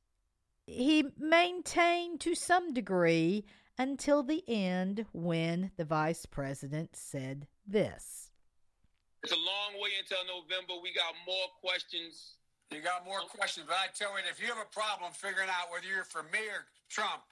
[0.66, 3.44] he maintained to some degree
[3.78, 8.19] until the end when the vice president said this.
[9.22, 10.80] It's a long way until November.
[10.82, 12.40] We got more questions.
[12.70, 15.68] You got more questions, but I tell you, if you have a problem figuring out
[15.72, 17.22] whether you're for me or Trump,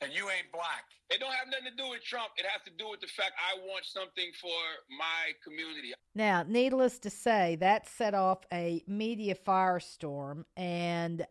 [0.00, 0.84] and you ain't black.
[1.10, 2.28] It don't have nothing to do with Trump.
[2.36, 4.48] It has to do with the fact I want something for
[4.90, 5.94] my community.
[6.14, 11.26] Now, needless to say, that set off a media firestorm and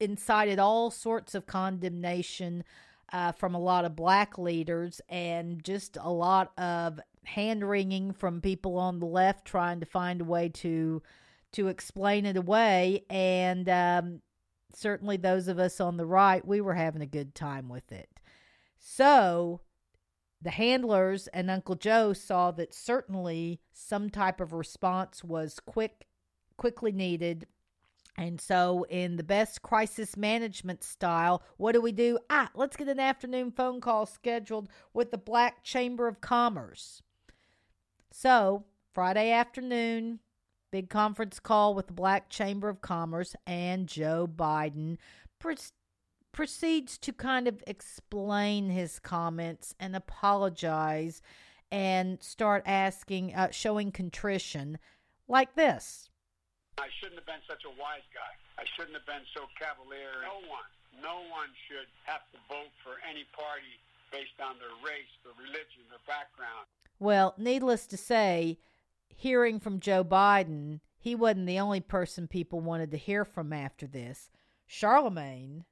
[0.00, 2.64] incited all sorts of condemnation
[3.12, 8.40] uh, from a lot of black leaders and just a lot of hand wringing from
[8.40, 11.02] people on the left trying to find a way to
[11.52, 14.20] to explain it away and um,
[14.74, 18.08] certainly those of us on the right we were having a good time with it
[18.78, 19.60] so
[20.42, 26.06] the handlers and uncle joe saw that certainly some type of response was quick
[26.56, 27.46] quickly needed
[28.16, 32.18] and so, in the best crisis management style, what do we do?
[32.30, 37.02] Ah, let's get an afternoon phone call scheduled with the Black Chamber of Commerce.
[38.16, 38.62] So,
[38.92, 40.20] Friday afternoon,
[40.70, 44.98] big conference call with the Black Chamber of Commerce, and Joe Biden
[45.40, 45.56] pre-
[46.30, 51.22] proceeds to kind of explain his comments and apologize
[51.72, 54.78] and start asking, uh, showing contrition
[55.26, 56.08] like this.
[56.78, 58.62] I shouldn't have been such a wise guy.
[58.62, 60.22] I shouldn't have been so cavalier.
[60.22, 60.70] No one,
[61.02, 63.74] no one should have to vote for any party
[64.12, 66.70] based on their race, their religion, their background.
[66.98, 68.58] Well, needless to say,
[69.08, 73.86] hearing from Joe Biden, he wasn't the only person people wanted to hear from after
[73.86, 74.30] this.
[74.66, 75.64] Charlemagne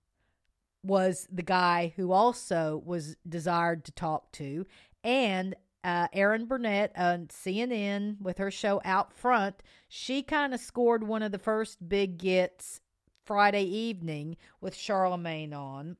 [0.84, 4.66] was the guy who also was desired to talk to,
[5.04, 5.54] and
[5.84, 11.22] uh, Erin Burnett on CNN with her show Out Front, she kind of scored one
[11.22, 12.80] of the first big gets
[13.24, 15.96] Friday evening with Charlemagne on.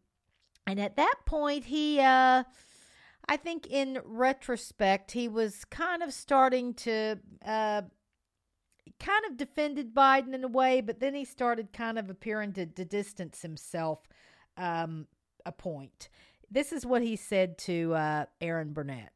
[0.66, 2.44] And at that point, he uh,
[3.28, 7.82] I think in retrospect, he was kind of starting to uh,
[8.98, 12.66] kind of defended Biden in a way, but then he started kind of appearing to,
[12.66, 14.00] to distance himself
[14.56, 15.06] um,
[15.46, 16.08] a point.
[16.50, 19.12] This is what he said to uh, Erin Burnett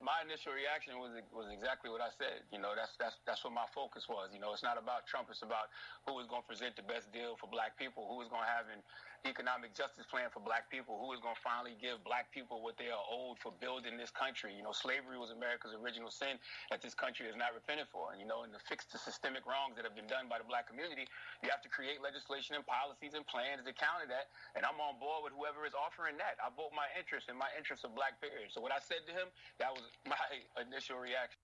[0.00, 2.40] my initial reaction was was exactly what I said.
[2.48, 4.32] You know, that's that's that's what my focus was.
[4.32, 5.28] You know, it's not about Trump.
[5.28, 5.68] It's about
[6.08, 8.48] who is going to present the best deal for Black people, who is going to
[8.48, 8.80] have an
[9.28, 12.80] economic justice plan for black people, who is going to finally give black people what
[12.80, 14.56] they are owed for building this country.
[14.56, 16.40] You know, slavery was America's original sin
[16.72, 18.12] that this country is not repented for.
[18.12, 20.48] And, you know, and to fix the systemic wrongs that have been done by the
[20.48, 21.04] black community,
[21.44, 24.32] you have to create legislation and policies and plans to counter that.
[24.56, 26.40] And I'm on board with whoever is offering that.
[26.40, 28.56] I vote my interest and my interest of black parents.
[28.56, 29.28] So what I said to him,
[29.60, 30.24] that was my
[30.56, 31.40] initial reaction.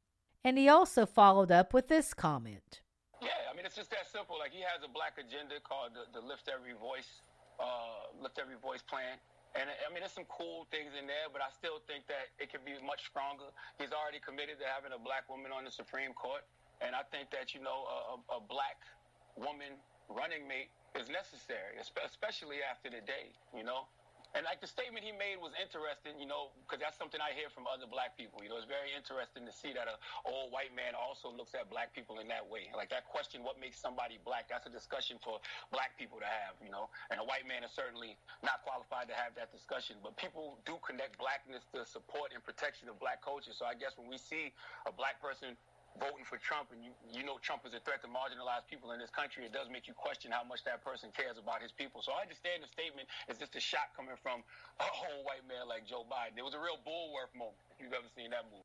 [0.46, 2.80] And he also followed up with this comment.
[3.24, 4.36] Yeah, I mean, it's just that simple.
[4.36, 7.24] Like, he has a black agenda called the, the Lift Every Voice
[7.60, 9.18] uh, Lift Every Voice plan.
[9.56, 12.52] And I mean, there's some cool things in there, but I still think that it
[12.52, 13.48] could be much stronger.
[13.80, 16.44] He's already committed to having a black woman on the Supreme Court,
[16.84, 18.84] and I think that you know a, a black
[19.32, 19.80] woman
[20.12, 23.32] running mate is necessary, especially after the day.
[23.56, 23.88] You know,
[24.36, 27.48] and like the statement he made was interesting, you know, because that's something I hear
[27.48, 28.44] from other black people.
[28.44, 29.96] You know, it's very interesting to see that a
[30.28, 32.68] old white man also looks at black people in that way.
[32.76, 34.52] Like that question, what makes somebody black?
[34.52, 35.40] That's a discussion for
[35.72, 36.92] black people to have, you know.
[37.08, 39.96] And a white man is certainly not qualified to have that discussion.
[40.04, 43.56] But people do connect blackness to support and protection of black culture.
[43.56, 44.52] So I guess when we see
[44.84, 45.56] a black person
[45.98, 48.98] voting for Trump and you, you know Trump is a threat to marginalized people in
[48.98, 52.00] this country, it does make you question how much that person cares about his people.
[52.02, 54.40] So I understand the statement is just a shot coming from
[54.80, 56.38] a whole white man like Joe Biden.
[56.38, 58.64] It was a real Bulworth moment, if you've ever seen that movie.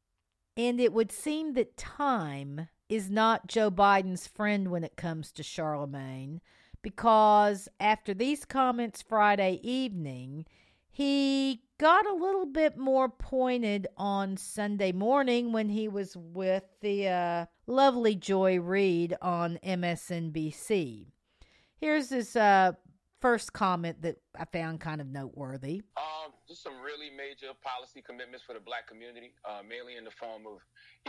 [0.58, 5.44] And it would seem that time is not Joe Biden's friend when it comes to
[5.44, 6.42] Charlemagne,
[6.82, 10.46] because after these comments Friday evening,
[10.90, 17.08] he got a little bit more pointed on Sunday morning when he was with the
[17.08, 21.08] uh, lovely Joy Reid on MSNBC.
[21.78, 22.74] Here's his uh,
[23.20, 25.82] first comment that I found kind of noteworthy.
[25.98, 30.12] Um, just some really major policy commitments for the black community, uh, mainly in the
[30.12, 30.60] form of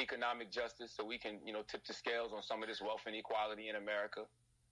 [0.02, 3.02] economic justice, so we can, you know, tip the scales on some of this wealth
[3.06, 4.22] inequality in America.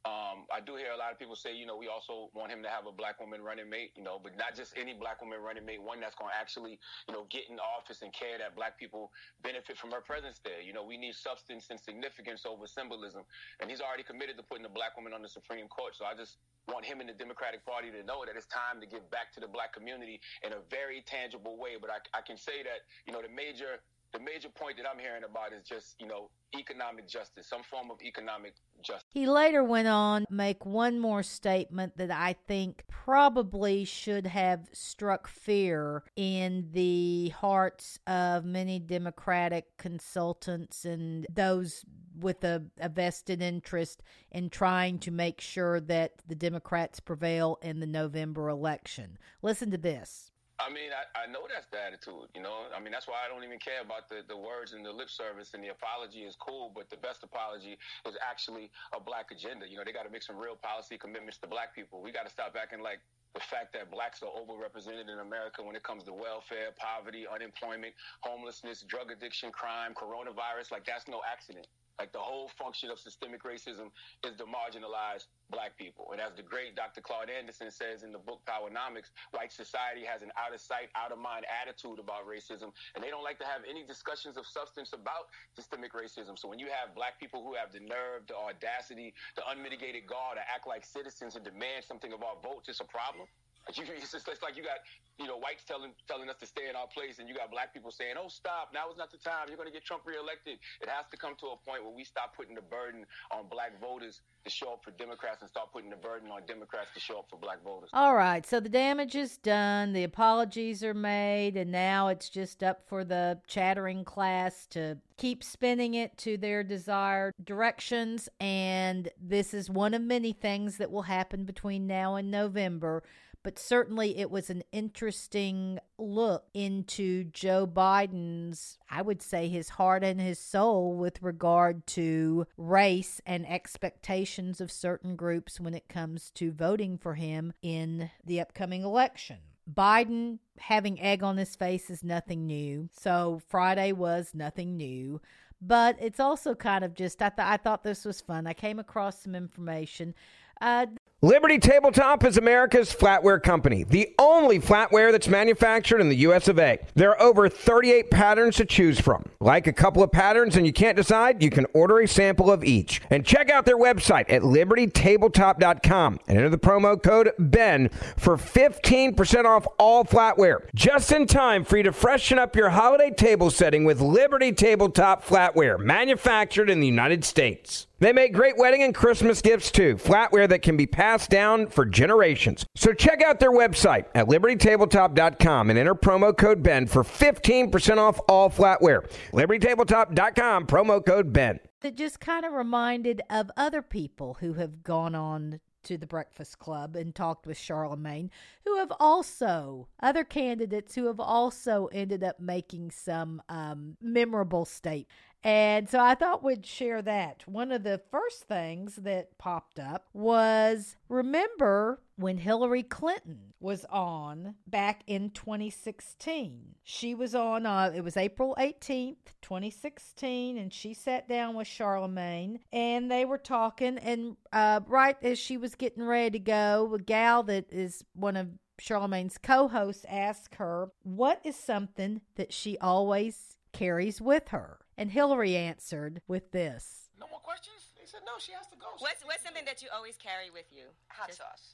[0.09, 2.65] Um, I do hear a lot of people say, you know, we also want him
[2.65, 5.37] to have a black woman running mate, you know, but not just any black woman
[5.45, 8.57] running mate, one that's going to actually, you know, get in office and care that
[8.57, 9.13] black people
[9.45, 10.65] benefit from her presence there.
[10.65, 13.29] You know, we need substance and significance over symbolism.
[13.61, 15.93] And he's already committed to putting a black woman on the Supreme Court.
[15.93, 18.89] So I just want him and the Democratic Party to know that it's time to
[18.89, 21.77] give back to the black community in a very tangible way.
[21.77, 24.99] But I, I can say that, you know, the major the major point that I'm
[24.99, 29.05] hearing about is just, you know, economic justice, some form of economic justice.
[29.11, 35.29] He later went on make one more statement that I think probably should have struck
[35.29, 41.85] fear in the hearts of many Democratic consultants and those
[42.19, 44.03] with a, a vested interest
[44.33, 49.19] in trying to make sure that the Democrats prevail in the November election.
[49.43, 50.30] Listen to this.
[50.61, 52.69] I mean, I, I know that's the attitude, you know.
[52.69, 55.09] I mean, that's why I don't even care about the, the words and the lip
[55.09, 59.65] service and the apology is cool, but the best apology is actually a black agenda.
[59.65, 62.05] You know, they got to make some real policy commitments to black people.
[62.05, 63.01] We got to stop acting like
[63.33, 67.95] the fact that blacks are overrepresented in America when it comes to welfare, poverty, unemployment,
[68.21, 70.73] homelessness, drug addiction, crime, coronavirus.
[70.73, 71.67] Like, that's no accident.
[72.01, 73.93] Like the whole function of systemic racism
[74.25, 76.17] is to marginalize black people.
[76.17, 77.05] And as the great Dr.
[77.05, 81.13] Claude Anderson says in the book Powernomics, white society has an out of sight, out
[81.13, 84.97] of mind attitude about racism, and they don't like to have any discussions of substance
[84.97, 86.41] about systemic racism.
[86.41, 90.33] So when you have black people who have the nerve, the audacity, the unmitigated gall
[90.33, 93.29] to act like citizens and demand something of our votes, it's a problem.
[93.69, 94.81] It's just it's like you got
[95.19, 97.73] you know whites telling telling us to stay in our place, and you got black
[97.73, 98.71] people saying, "Oh, stop!
[98.73, 99.47] Now is not the time.
[99.49, 102.05] You're going to get Trump reelected." It has to come to a point where we
[102.05, 105.91] stop putting the burden on black voters to show up for Democrats and start putting
[105.91, 107.91] the burden on Democrats to show up for black voters.
[107.93, 112.63] All right, so the damage is done, the apologies are made, and now it's just
[112.63, 118.29] up for the chattering class to keep spinning it to their desired directions.
[118.41, 123.03] And this is one of many things that will happen between now and November
[123.43, 130.05] but certainly it was an interesting look into Joe Biden's, I would say, his heart
[130.05, 136.31] and his soul with regard to race and expectations of certain groups when it comes
[136.33, 139.39] to voting for him in the upcoming election.
[139.73, 142.89] Biden having egg on his face is nothing new.
[142.93, 145.21] So Friday was nothing new.
[145.63, 148.47] But it's also kind of just, I, th- I thought this was fun.
[148.47, 150.15] I came across some information.
[150.61, 150.87] Uh,
[151.23, 156.59] Liberty Tabletop is America's flatware company, the only flatware that's manufactured in the US of
[156.59, 156.79] A.
[156.95, 159.27] There are over 38 patterns to choose from.
[159.39, 162.65] Like a couple of patterns and you can't decide, you can order a sample of
[162.65, 163.03] each.
[163.11, 169.45] And check out their website at libertytabletop.com and enter the promo code BEN for 15%
[169.45, 170.61] off all flatware.
[170.75, 175.23] Just in time for you to freshen up your holiday table setting with Liberty Tabletop
[175.23, 177.89] flatware, manufactured in the United States.
[178.01, 181.85] They make great wedding and Christmas gifts too, flatware that can be passed down for
[181.85, 182.65] generations.
[182.75, 188.19] So check out their website at libertytabletop.com and enter promo code BEN for 15% off
[188.27, 189.11] all flatware.
[189.33, 191.61] libertytabletop.com, promo code BEN.
[191.83, 196.59] It just kind of reminded of other people who have gone on to the Breakfast
[196.59, 198.31] Club and talked with Charlemagne,
[198.65, 205.11] who have also, other candidates who have also ended up making some um, memorable statements.
[205.43, 207.45] And so I thought we'd share that.
[207.47, 214.55] One of the first things that popped up was remember when Hillary Clinton was on
[214.67, 216.75] back in 2016.
[216.83, 222.61] She was on, uh, it was April 18th, 2016, and she sat down with Charlemagne
[222.73, 223.97] and they were talking.
[223.99, 228.37] And uh, right as she was getting ready to go, a gal that is one
[228.37, 234.79] of Charlemagne's co hosts asked her, What is something that she always carries with her?
[235.01, 237.09] And Hillary answered with this.
[237.17, 237.97] No more questions?
[237.97, 238.93] They said no, she has to go.
[239.01, 240.93] What's what's something that you always carry with you?
[241.09, 241.73] hot Just- sauce?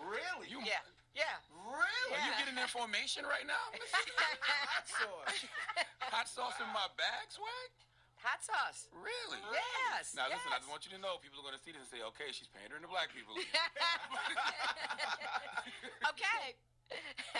[0.00, 0.48] Really?
[0.48, 0.80] You Yeah,
[1.12, 1.44] yeah.
[1.52, 2.16] Really?
[2.16, 2.24] Yeah.
[2.24, 3.60] You getting information right now?
[4.72, 5.44] hot sauce.
[6.08, 7.68] hot sauce in my bag, swag?
[8.24, 8.88] Hot sauce.
[8.96, 9.44] Really?
[9.52, 11.92] Yes, Now listen, I just want you to know people are gonna see this and
[11.92, 13.36] say, okay, she's pandering to black people.
[16.16, 16.56] okay.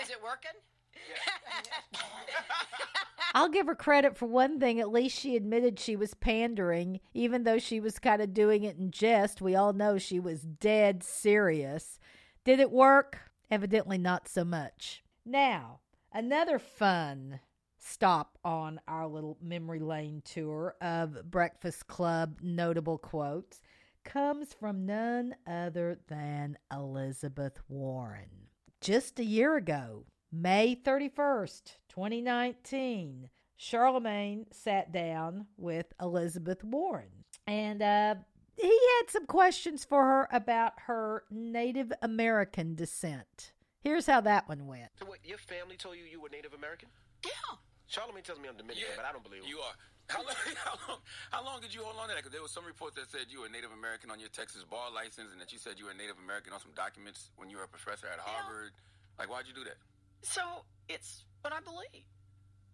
[0.05, 0.53] Is it working?
[3.35, 4.81] I'll give her credit for one thing.
[4.81, 8.77] At least she admitted she was pandering, even though she was kind of doing it
[8.77, 9.41] in jest.
[9.41, 11.99] We all know she was dead serious.
[12.45, 13.19] Did it work?
[13.51, 15.03] Evidently not so much.
[15.25, 15.81] Now,
[16.13, 17.41] another fun
[17.79, 23.61] stop on our little memory lane tour of Breakfast Club notable quotes
[24.05, 28.49] comes from none other than Elizabeth Warren.
[28.81, 37.25] Just a year ago, May 31st, 2019, Charlemagne sat down with Elizabeth Warren.
[37.49, 38.15] And uh,
[38.57, 43.53] he had some questions for her about her Native American descent.
[43.83, 44.91] Here's how that one went.
[45.01, 46.89] So what, your family told you you were Native American?
[47.25, 47.59] Yeah.
[47.89, 49.51] Charlemagne tells me I'm Dominican, but I don't believe him.
[49.51, 49.75] You are.
[50.07, 50.99] How long, how long?
[51.31, 52.23] How long did you hold on to that?
[52.23, 54.95] Because there was some reports that said you were Native American on your Texas bar
[54.95, 57.67] license, and that you said you were Native American on some documents when you were
[57.67, 58.71] a professor at Harvard.
[59.19, 59.79] Like, why'd you do that?
[60.23, 60.43] So
[60.89, 62.05] it's what I believe.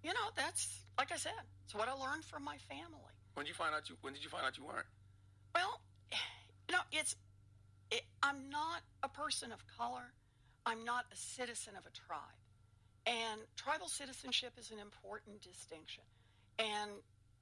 [0.03, 1.33] You know, that's like I said,
[1.65, 3.03] it's what I learned from my family.
[3.35, 3.97] When did you find out you?
[4.01, 4.87] When did you find out you weren't?
[5.55, 5.81] Well,
[6.69, 7.17] you know, it's
[7.91, 10.13] it, I'm not a person of color.
[10.65, 12.41] I'm not a citizen of a tribe,
[13.07, 16.03] and tribal citizenship is an important distinction,
[16.59, 16.91] and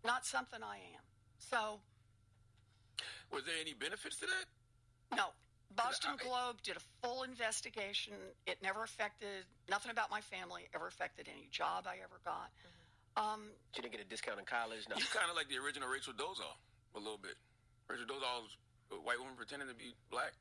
[0.04, 1.02] not something I am.
[1.38, 1.80] So
[3.32, 5.16] Was there any benefits to that?
[5.16, 5.28] no.
[5.76, 8.14] Boston I- Globe did a full investigation.
[8.46, 10.68] It never affected nothing about my family.
[10.74, 12.50] Ever affected any job I ever got.
[13.16, 14.86] Um, You didn't get a discount in college?
[14.88, 14.96] No.
[14.96, 16.56] You kind of like the original Rachel Dolezal
[16.94, 17.34] a little bit.
[17.88, 18.56] Rachel Dolezal was
[18.92, 20.32] a white woman pretending to be black.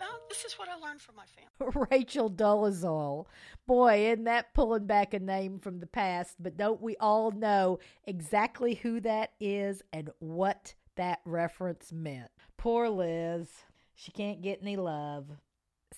[0.00, 1.86] no, this is what I learned from my family.
[1.90, 3.26] Rachel Dolezal.
[3.66, 6.36] Boy, isn't that pulling back a name from the past?
[6.38, 12.30] But don't we all know exactly who that is and what that reference meant?
[12.56, 13.48] Poor Liz.
[13.96, 15.26] She can't get any love.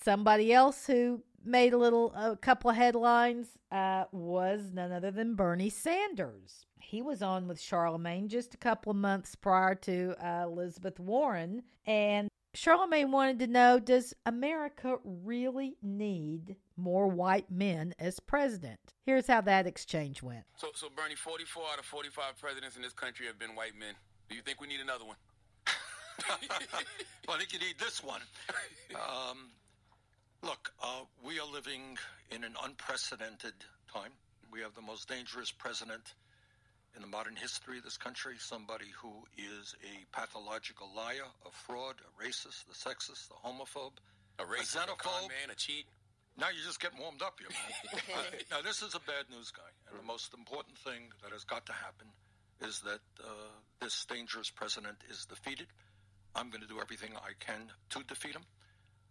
[0.01, 5.35] Somebody else who made a little, a couple of headlines uh, was none other than
[5.35, 6.65] Bernie Sanders.
[6.81, 11.63] He was on with Charlemagne just a couple of months prior to uh, Elizabeth Warren,
[11.87, 18.81] and Charlemagne wanted to know Does America really need more white men as president?
[19.05, 20.45] Here's how that exchange went.
[20.57, 23.95] So, so Bernie, 44 out of 45 presidents in this country have been white men.
[24.29, 25.17] Do you think we need another one?
[27.27, 28.21] Well, I think you need this one.
[28.95, 29.51] Um,
[30.43, 31.99] look, uh, we are living
[32.31, 33.55] in an unprecedented
[33.93, 34.13] time.
[34.53, 36.15] We have the most dangerous president
[36.97, 41.97] in the modern history of this country, somebody who is a pathological liar, a fraud,
[42.01, 43.93] a racist, a sexist, a homophobe,
[44.39, 45.85] A racist, a con man, a cheat.
[46.39, 47.49] now you're just getting warmed up here,
[48.09, 48.17] man.
[48.19, 49.69] Uh, now, this is a bad news guy.
[49.91, 52.09] And the most important thing that has got to happen
[52.67, 53.29] is that uh,
[53.81, 55.67] this dangerous president is defeated.
[56.35, 58.43] I'm going to do everything I can to defeat him.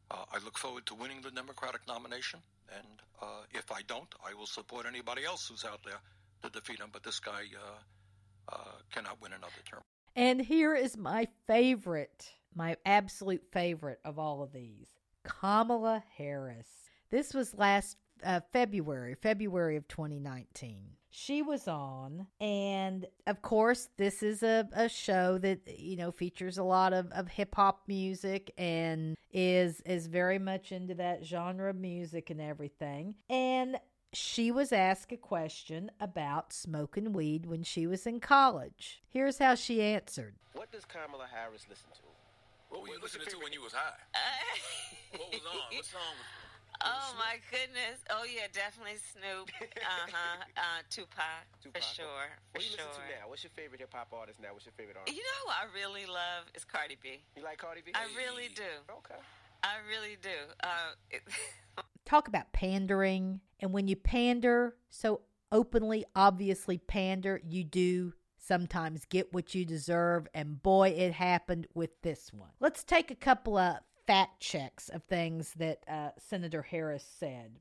[0.09, 2.39] Uh, I look forward to winning the Democratic nomination.
[2.75, 5.99] And uh, if I don't, I will support anybody else who's out there
[6.43, 6.89] to defeat him.
[6.91, 8.57] But this guy uh, uh,
[8.93, 9.81] cannot win another term.
[10.15, 14.87] And here is my favorite, my absolute favorite of all of these
[15.23, 16.67] Kamala Harris.
[17.09, 20.77] This was last uh, February, February of 2019.
[21.09, 26.57] She was on, and of course, this is a, a show that you know features
[26.57, 31.69] a lot of, of hip hop music and is is very much into that genre
[31.69, 33.15] of music and everything.
[33.29, 33.79] And
[34.13, 39.01] she was asked a question about smoking weed when she was in college.
[39.07, 40.35] Here's how she answered.
[40.53, 42.01] What does Kamala Harris listen to?
[42.69, 43.95] What were you listening to when you was high?
[45.11, 45.75] what was on?
[45.75, 46.46] What song was
[46.81, 47.99] Oh my goodness!
[48.09, 49.49] Oh yeah, definitely Snoop.
[49.61, 50.43] Uh huh.
[50.57, 51.81] Uh, Tupac, Tupac.
[51.81, 52.27] for sure.
[52.51, 52.85] For What do you sure.
[52.87, 53.29] listen to now?
[53.29, 54.49] What's your favorite hip hop artist now?
[54.53, 55.15] What's your favorite artist?
[55.15, 57.23] You know who I really love is Cardi B.
[57.35, 57.91] You like Cardi B?
[57.93, 58.63] I really do.
[58.89, 59.19] Okay.
[59.63, 60.29] I really do.
[60.63, 61.21] Uh, it,
[62.05, 63.41] Talk about pandering.
[63.59, 65.21] And when you pander, so
[65.51, 70.27] openly, obviously pander, you do sometimes get what you deserve.
[70.33, 72.49] And boy, it happened with this one.
[72.59, 73.77] Let's take a couple of
[74.07, 77.59] fact checks of things that uh, Senator Harris said.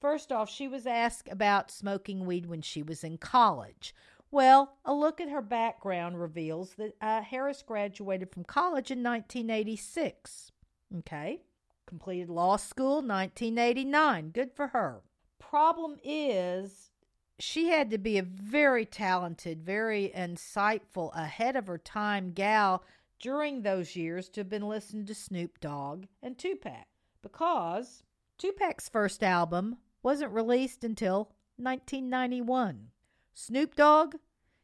[0.00, 3.94] First off, she was asked about smoking weed when she was in college.
[4.30, 10.50] Well, a look at her background reveals that uh, Harris graduated from college in 1986.
[10.98, 11.40] Okay.
[11.86, 14.30] Completed law school 1989.
[14.30, 15.02] Good for her.
[15.38, 16.90] Problem is,
[17.38, 22.82] she had to be a very talented, very insightful, ahead of her time gal
[23.20, 26.86] during those years to have been listening to Snoop Dogg and Tupac
[27.22, 28.02] because
[28.38, 32.88] Tupac's first album wasn't released until 1991.
[33.32, 34.16] Snoop Dogg,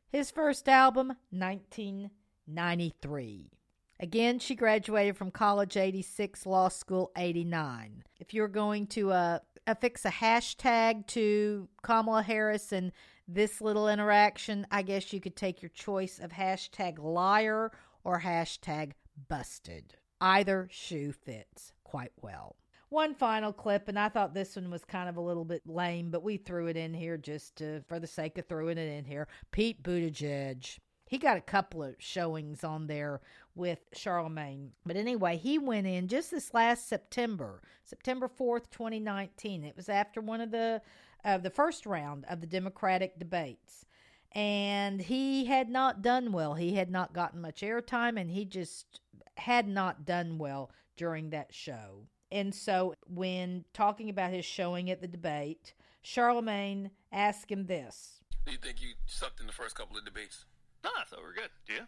[0.08, 3.50] his first album, 1993.
[3.98, 8.04] Again, she graduated from college 86, law school 89.
[8.18, 12.92] If you're going to uh, affix a hashtag to Kamala Harris and
[13.28, 17.72] this little interaction, I guess you could take your choice of hashtag liar
[18.04, 18.92] or hashtag
[19.28, 19.94] busted.
[20.20, 22.56] Either shoe fits quite well.
[22.90, 26.10] One final clip, and I thought this one was kind of a little bit lame,
[26.10, 29.04] but we threw it in here just to, for the sake of throwing it in
[29.04, 29.28] here.
[29.52, 30.78] Pete Buttigieg.
[31.06, 33.20] He got a couple of showings on there
[33.54, 34.72] with Charlemagne.
[34.84, 39.64] But anyway, he went in just this last September, September 4th, 2019.
[39.64, 40.82] It was after one of the
[41.24, 43.84] uh, the first round of the Democratic debates.
[44.32, 46.54] And he had not done well.
[46.54, 49.00] He had not gotten much airtime and he just
[49.36, 52.06] had not done well during that show.
[52.30, 58.20] And so when talking about his showing at the debate, Charlemagne asked him this.
[58.46, 60.44] Do you think you sucked in the first couple of debates?
[60.84, 61.50] No, I thought we were good.
[61.66, 61.86] Do you?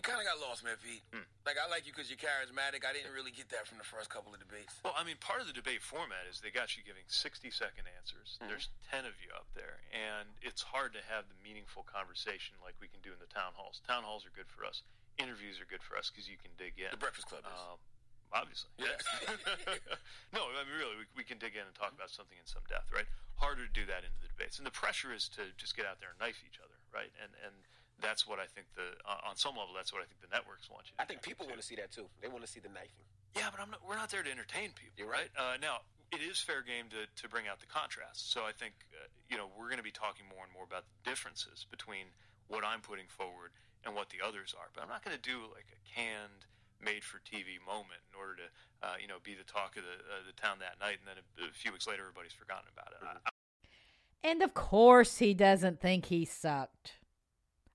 [0.00, 1.04] You kind of got lost, man, Pete.
[1.44, 2.88] Like, I like you because you're charismatic.
[2.88, 4.72] I didn't really get that from the first couple of debates.
[4.80, 7.84] Well, I mean, part of the debate format is they got you giving 60 second
[8.00, 8.40] answers.
[8.40, 8.48] Mhm.
[8.48, 12.80] There's 10 of you up there, and it's hard to have the meaningful conversation like
[12.80, 13.84] we can do in the town halls.
[13.84, 14.80] Town halls are good for us.
[15.20, 16.88] Interviews are good for us because you can dig in.
[16.88, 17.60] The Breakfast Club is.
[17.60, 17.76] Um,
[18.32, 18.72] obviously.
[18.80, 18.96] Yeah.
[20.32, 22.64] no, I mean, really, we, we can dig in and talk about something in some
[22.72, 23.04] depth, right?
[23.36, 24.56] Harder to do that into the debates.
[24.56, 27.12] And the pressure is to just get out there and knife each other, right?
[27.20, 27.52] And, and
[28.00, 30.68] that's what I think the, uh, on some level, that's what I think the networks
[30.68, 32.06] want you to I think people want to see that too.
[32.20, 33.06] They want to see the knifing.
[33.36, 35.30] yeah, but I'm not, we're not there to entertain people, You're right?
[35.36, 38.32] Uh, now, it is fair game to, to bring out the contrast.
[38.32, 40.82] So I think, uh, you know, we're going to be talking more and more about
[40.90, 42.10] the differences between
[42.50, 43.54] what I'm putting forward
[43.86, 44.68] and what the others are.
[44.74, 46.50] But I'm not going to do like a canned,
[46.82, 48.48] made for TV moment in order to,
[48.82, 50.98] uh, you know, be the talk of the, uh, the town that night.
[50.98, 53.06] And then a, a few weeks later, everybody's forgotten about it.
[53.06, 53.30] I,
[54.26, 56.99] And of course, he doesn't think he sucked.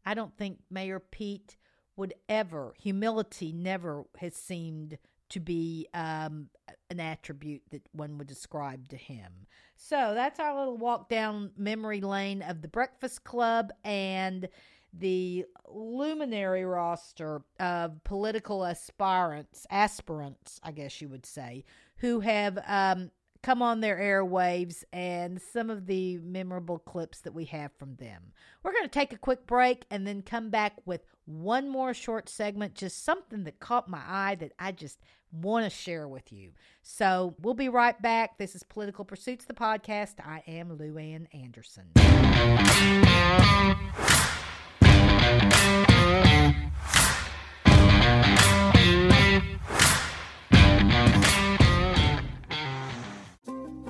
[0.06, 1.58] I don't think Mayor Pete
[1.96, 4.98] would ever, humility never has seemed
[5.30, 6.50] to be um,
[6.90, 9.48] an attribute that one would describe to him.
[9.76, 14.48] So that's our little walk down memory lane of the Breakfast Club and
[14.94, 21.66] the luminary roster of political aspirants, aspirants, I guess you would say,
[21.98, 23.12] who have um,
[23.46, 28.24] come on their airwaves and some of the memorable clips that we have from them.
[28.64, 32.28] We're going to take a quick break and then come back with one more short
[32.28, 35.00] segment, just something that caught my eye that I just
[35.32, 36.54] want to share with you.
[36.82, 38.40] So we'll be right back.
[38.40, 40.16] This is Political Pursuits, the podcast.
[40.26, 41.92] I am Lou Ann Anderson.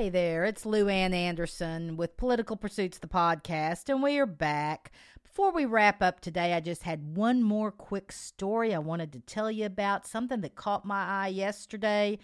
[0.00, 4.92] Hey there, it's Lou Ann Anderson with Political Pursuits, the podcast, and we are back.
[5.22, 9.20] Before we wrap up today, I just had one more quick story I wanted to
[9.20, 12.18] tell you about, something that caught my eye yesterday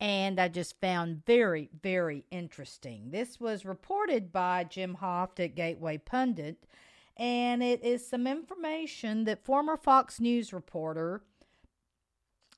[0.00, 3.10] and I just found very, very interesting.
[3.10, 6.64] This was reported by Jim Hoft at Gateway Pundit,
[7.14, 11.20] and it is some information that former Fox News reporter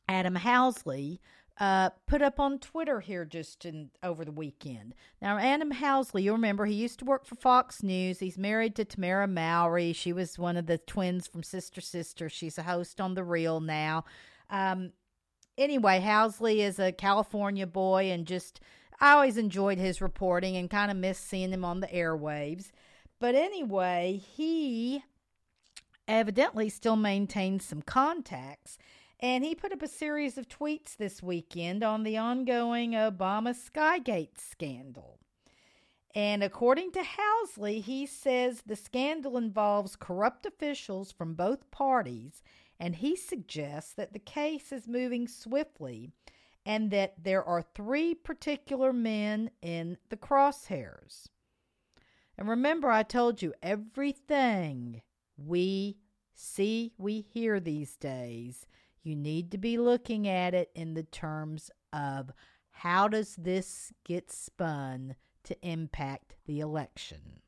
[0.09, 1.19] Adam Housley
[1.61, 4.95] uh, put up on Twitter here just in, over the weekend.
[5.21, 8.19] Now, Adam Housley, you remember, he used to work for Fox News.
[8.19, 9.93] He's married to Tamera Mowry.
[9.93, 12.31] She was one of the twins from Sister Sister.
[12.31, 14.05] She's a host on The Real now.
[14.49, 14.93] Um,
[15.59, 18.61] anyway, Housley is a California boy and just,
[18.99, 22.71] I always enjoyed his reporting and kind of missed seeing him on the airwaves.
[23.21, 25.05] But anyway, he
[26.09, 28.79] evidently still maintains some contacts
[29.21, 34.39] and he put up a series of tweets this weekend on the ongoing Obama Spygate
[34.39, 35.19] scandal.
[36.15, 42.43] And according to Housley, he says the scandal involves corrupt officials from both parties,
[42.81, 46.11] and he suggests that the case is moving swiftly
[46.67, 51.27] and that there are three particular men in the crosshairs.
[52.37, 55.03] And remember, I told you everything
[55.37, 55.99] we
[56.35, 58.67] see, we hear these days
[59.03, 62.31] you need to be looking at it in the terms of
[62.71, 67.41] how does this get spun to impact the election?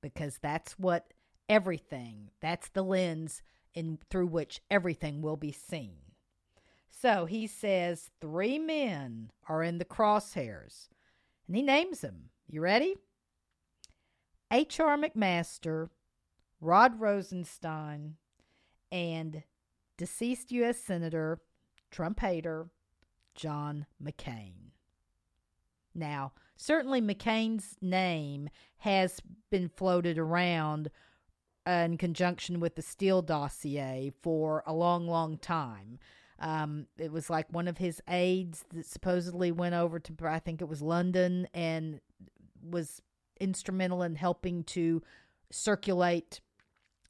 [0.00, 1.12] Because that's what
[1.48, 3.42] everything, that's the lens
[3.74, 5.98] in through which everything will be seen.
[6.88, 10.88] So he says three men are in the crosshairs,
[11.46, 12.30] and he names them.
[12.48, 12.96] You ready?
[14.50, 14.96] H.R.
[14.96, 15.88] McMaster,
[16.60, 18.16] Rod Rosenstein,
[18.96, 19.42] and
[19.98, 20.78] deceased U.S.
[20.78, 21.38] Senator,
[21.90, 22.68] Trump hater,
[23.34, 24.70] John McCain.
[25.94, 29.20] Now, certainly McCain's name has
[29.50, 30.90] been floated around
[31.66, 35.98] in conjunction with the Steele dossier for a long, long time.
[36.38, 40.62] Um, it was like one of his aides that supposedly went over to, I think
[40.62, 42.00] it was London, and
[42.62, 43.02] was
[43.40, 45.02] instrumental in helping to
[45.50, 46.40] circulate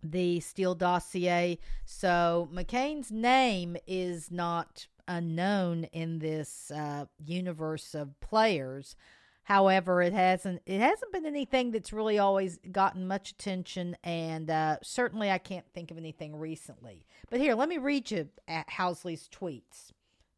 [0.02, 1.58] the Steele dossier.
[1.84, 8.96] So McCain's name is not unknown in this uh, universe of players.
[9.44, 14.78] However, it hasn't it hasn't been anything that's really always gotten much attention, and uh,
[14.82, 17.06] certainly I can't think of anything recently.
[17.30, 19.92] But here, let me read you at Housley's tweets.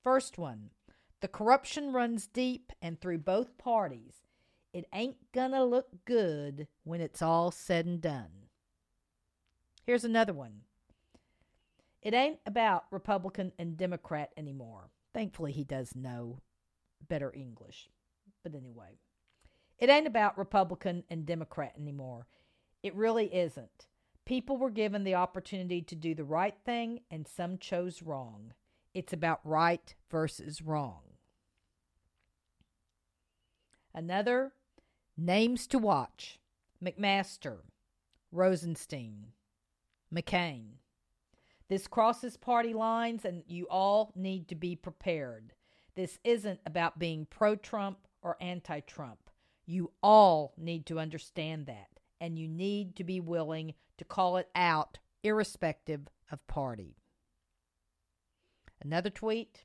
[0.05, 0.71] First one:
[1.21, 4.27] the corruption runs deep and through both parties.
[4.75, 8.48] It ain't gonna look good when it's all said and done.
[9.89, 10.65] Here's another one.
[12.03, 14.91] It ain't about Republican and Democrat anymore.
[15.15, 16.41] Thankfully, he does know
[17.09, 17.89] better English.
[18.43, 18.99] But anyway,
[19.79, 22.27] it ain't about Republican and Democrat anymore.
[22.83, 23.87] It really isn't.
[24.27, 28.53] People were given the opportunity to do the right thing, and some chose wrong.
[28.93, 31.01] It's about right versus wrong.
[33.95, 34.53] Another
[35.17, 36.39] names to watch
[36.85, 37.61] McMaster,
[38.31, 39.29] Rosenstein,
[40.15, 40.79] McCain.
[41.69, 45.53] This crosses party lines, and you all need to be prepared.
[45.95, 49.31] This isn't about being pro Trump or anti Trump.
[49.67, 51.89] You all need to understand that,
[52.21, 56.97] and you need to be willing to call it out, irrespective of party.
[58.81, 59.65] Another tweet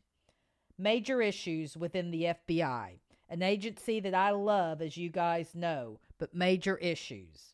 [0.78, 2.98] Major issues within the FBI,
[3.30, 7.54] an agency that I love, as you guys know, but major issues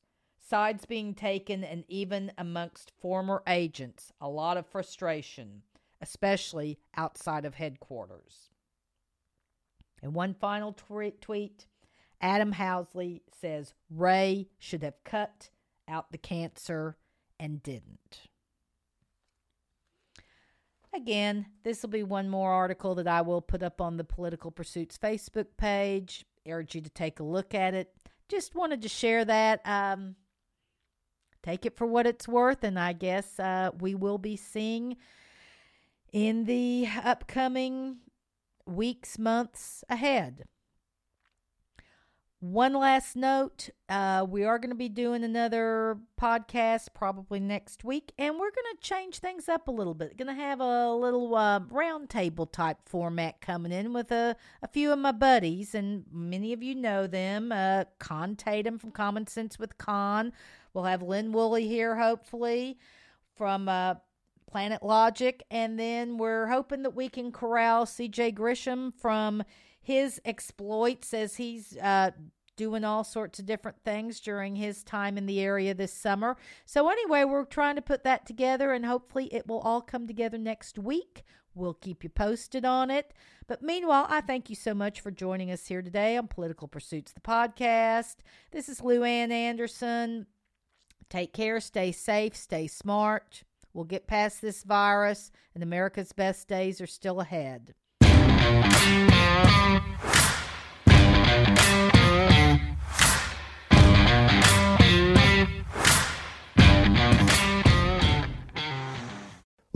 [0.50, 5.62] sides being taken, and even amongst former agents, a lot of frustration,
[6.02, 8.50] especially outside of headquarters.
[10.02, 11.68] And one final tweet
[12.22, 15.50] Adam Housley says Wray should have cut
[15.88, 16.98] out the cancer
[17.40, 18.22] and didn't.
[20.94, 24.52] Again, this will be one more article that I will put up on the Political
[24.52, 26.26] Pursuits Facebook page.
[26.48, 27.94] Urge you to take a look at it.
[28.28, 29.62] Just wanted to share that.
[29.66, 30.16] Um,
[31.44, 32.64] take it for what it's worth.
[32.64, 34.98] And I guess uh, we will be seeing
[36.12, 37.98] in the upcoming
[38.66, 40.46] weeks, months ahead.
[42.42, 48.14] One last note uh, we are going to be doing another podcast probably next week,
[48.18, 50.16] and we're going to change things up a little bit.
[50.16, 54.94] Going to have a little uh, roundtable type format coming in with a, a few
[54.94, 57.52] of my buddies, and many of you know them.
[57.52, 60.32] Uh, Con Tatum from Common Sense with Con.
[60.74, 62.78] We'll have Lynn Woolley here, hopefully,
[63.36, 63.96] from uh,
[64.50, 65.44] Planet Logic.
[65.52, 69.44] And then we're hoping that we can corral CJ Grisham from
[69.82, 72.12] his exploits as he's uh,
[72.56, 76.36] doing all sorts of different things during his time in the area this summer.
[76.66, 80.38] So, anyway, we're trying to put that together and hopefully it will all come together
[80.38, 81.24] next week.
[81.56, 83.14] We'll keep you posted on it.
[83.48, 87.14] But meanwhile, I thank you so much for joining us here today on Political Pursuits,
[87.14, 88.18] the podcast.
[88.52, 90.28] This is Lou Ann Anderson.
[91.10, 93.44] Take care, stay safe, stay smart.
[93.74, 97.74] We'll get past this virus, and America's best days are still ahead.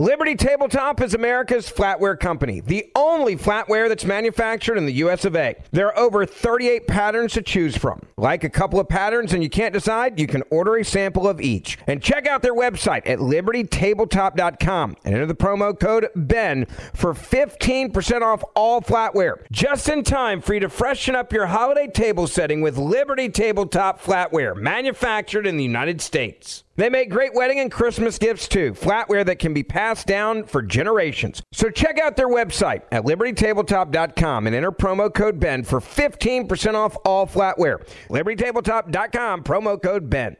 [0.00, 5.36] Liberty Tabletop is America's flatware company, the only flatware that's manufactured in the US of
[5.36, 5.54] A.
[5.70, 8.02] There are over 38 patterns to choose from.
[8.16, 11.40] Like a couple of patterns and you can't decide, you can order a sample of
[11.40, 11.78] each.
[11.86, 18.22] And check out their website at libertytabletop.com and enter the promo code BEN for 15%
[18.22, 19.46] off all flatware.
[19.52, 24.02] Just in time for you to freshen up your holiday table setting with Liberty Tabletop
[24.02, 26.63] flatware, manufactured in the United States.
[26.76, 30.60] They make great wedding and Christmas gifts too, flatware that can be passed down for
[30.60, 31.42] generations.
[31.52, 36.96] So check out their website at libertytabletop.com and enter promo code BEN for 15% off
[37.04, 37.86] all flatware.
[38.08, 40.36] libertytabletop.com, promo code BEN.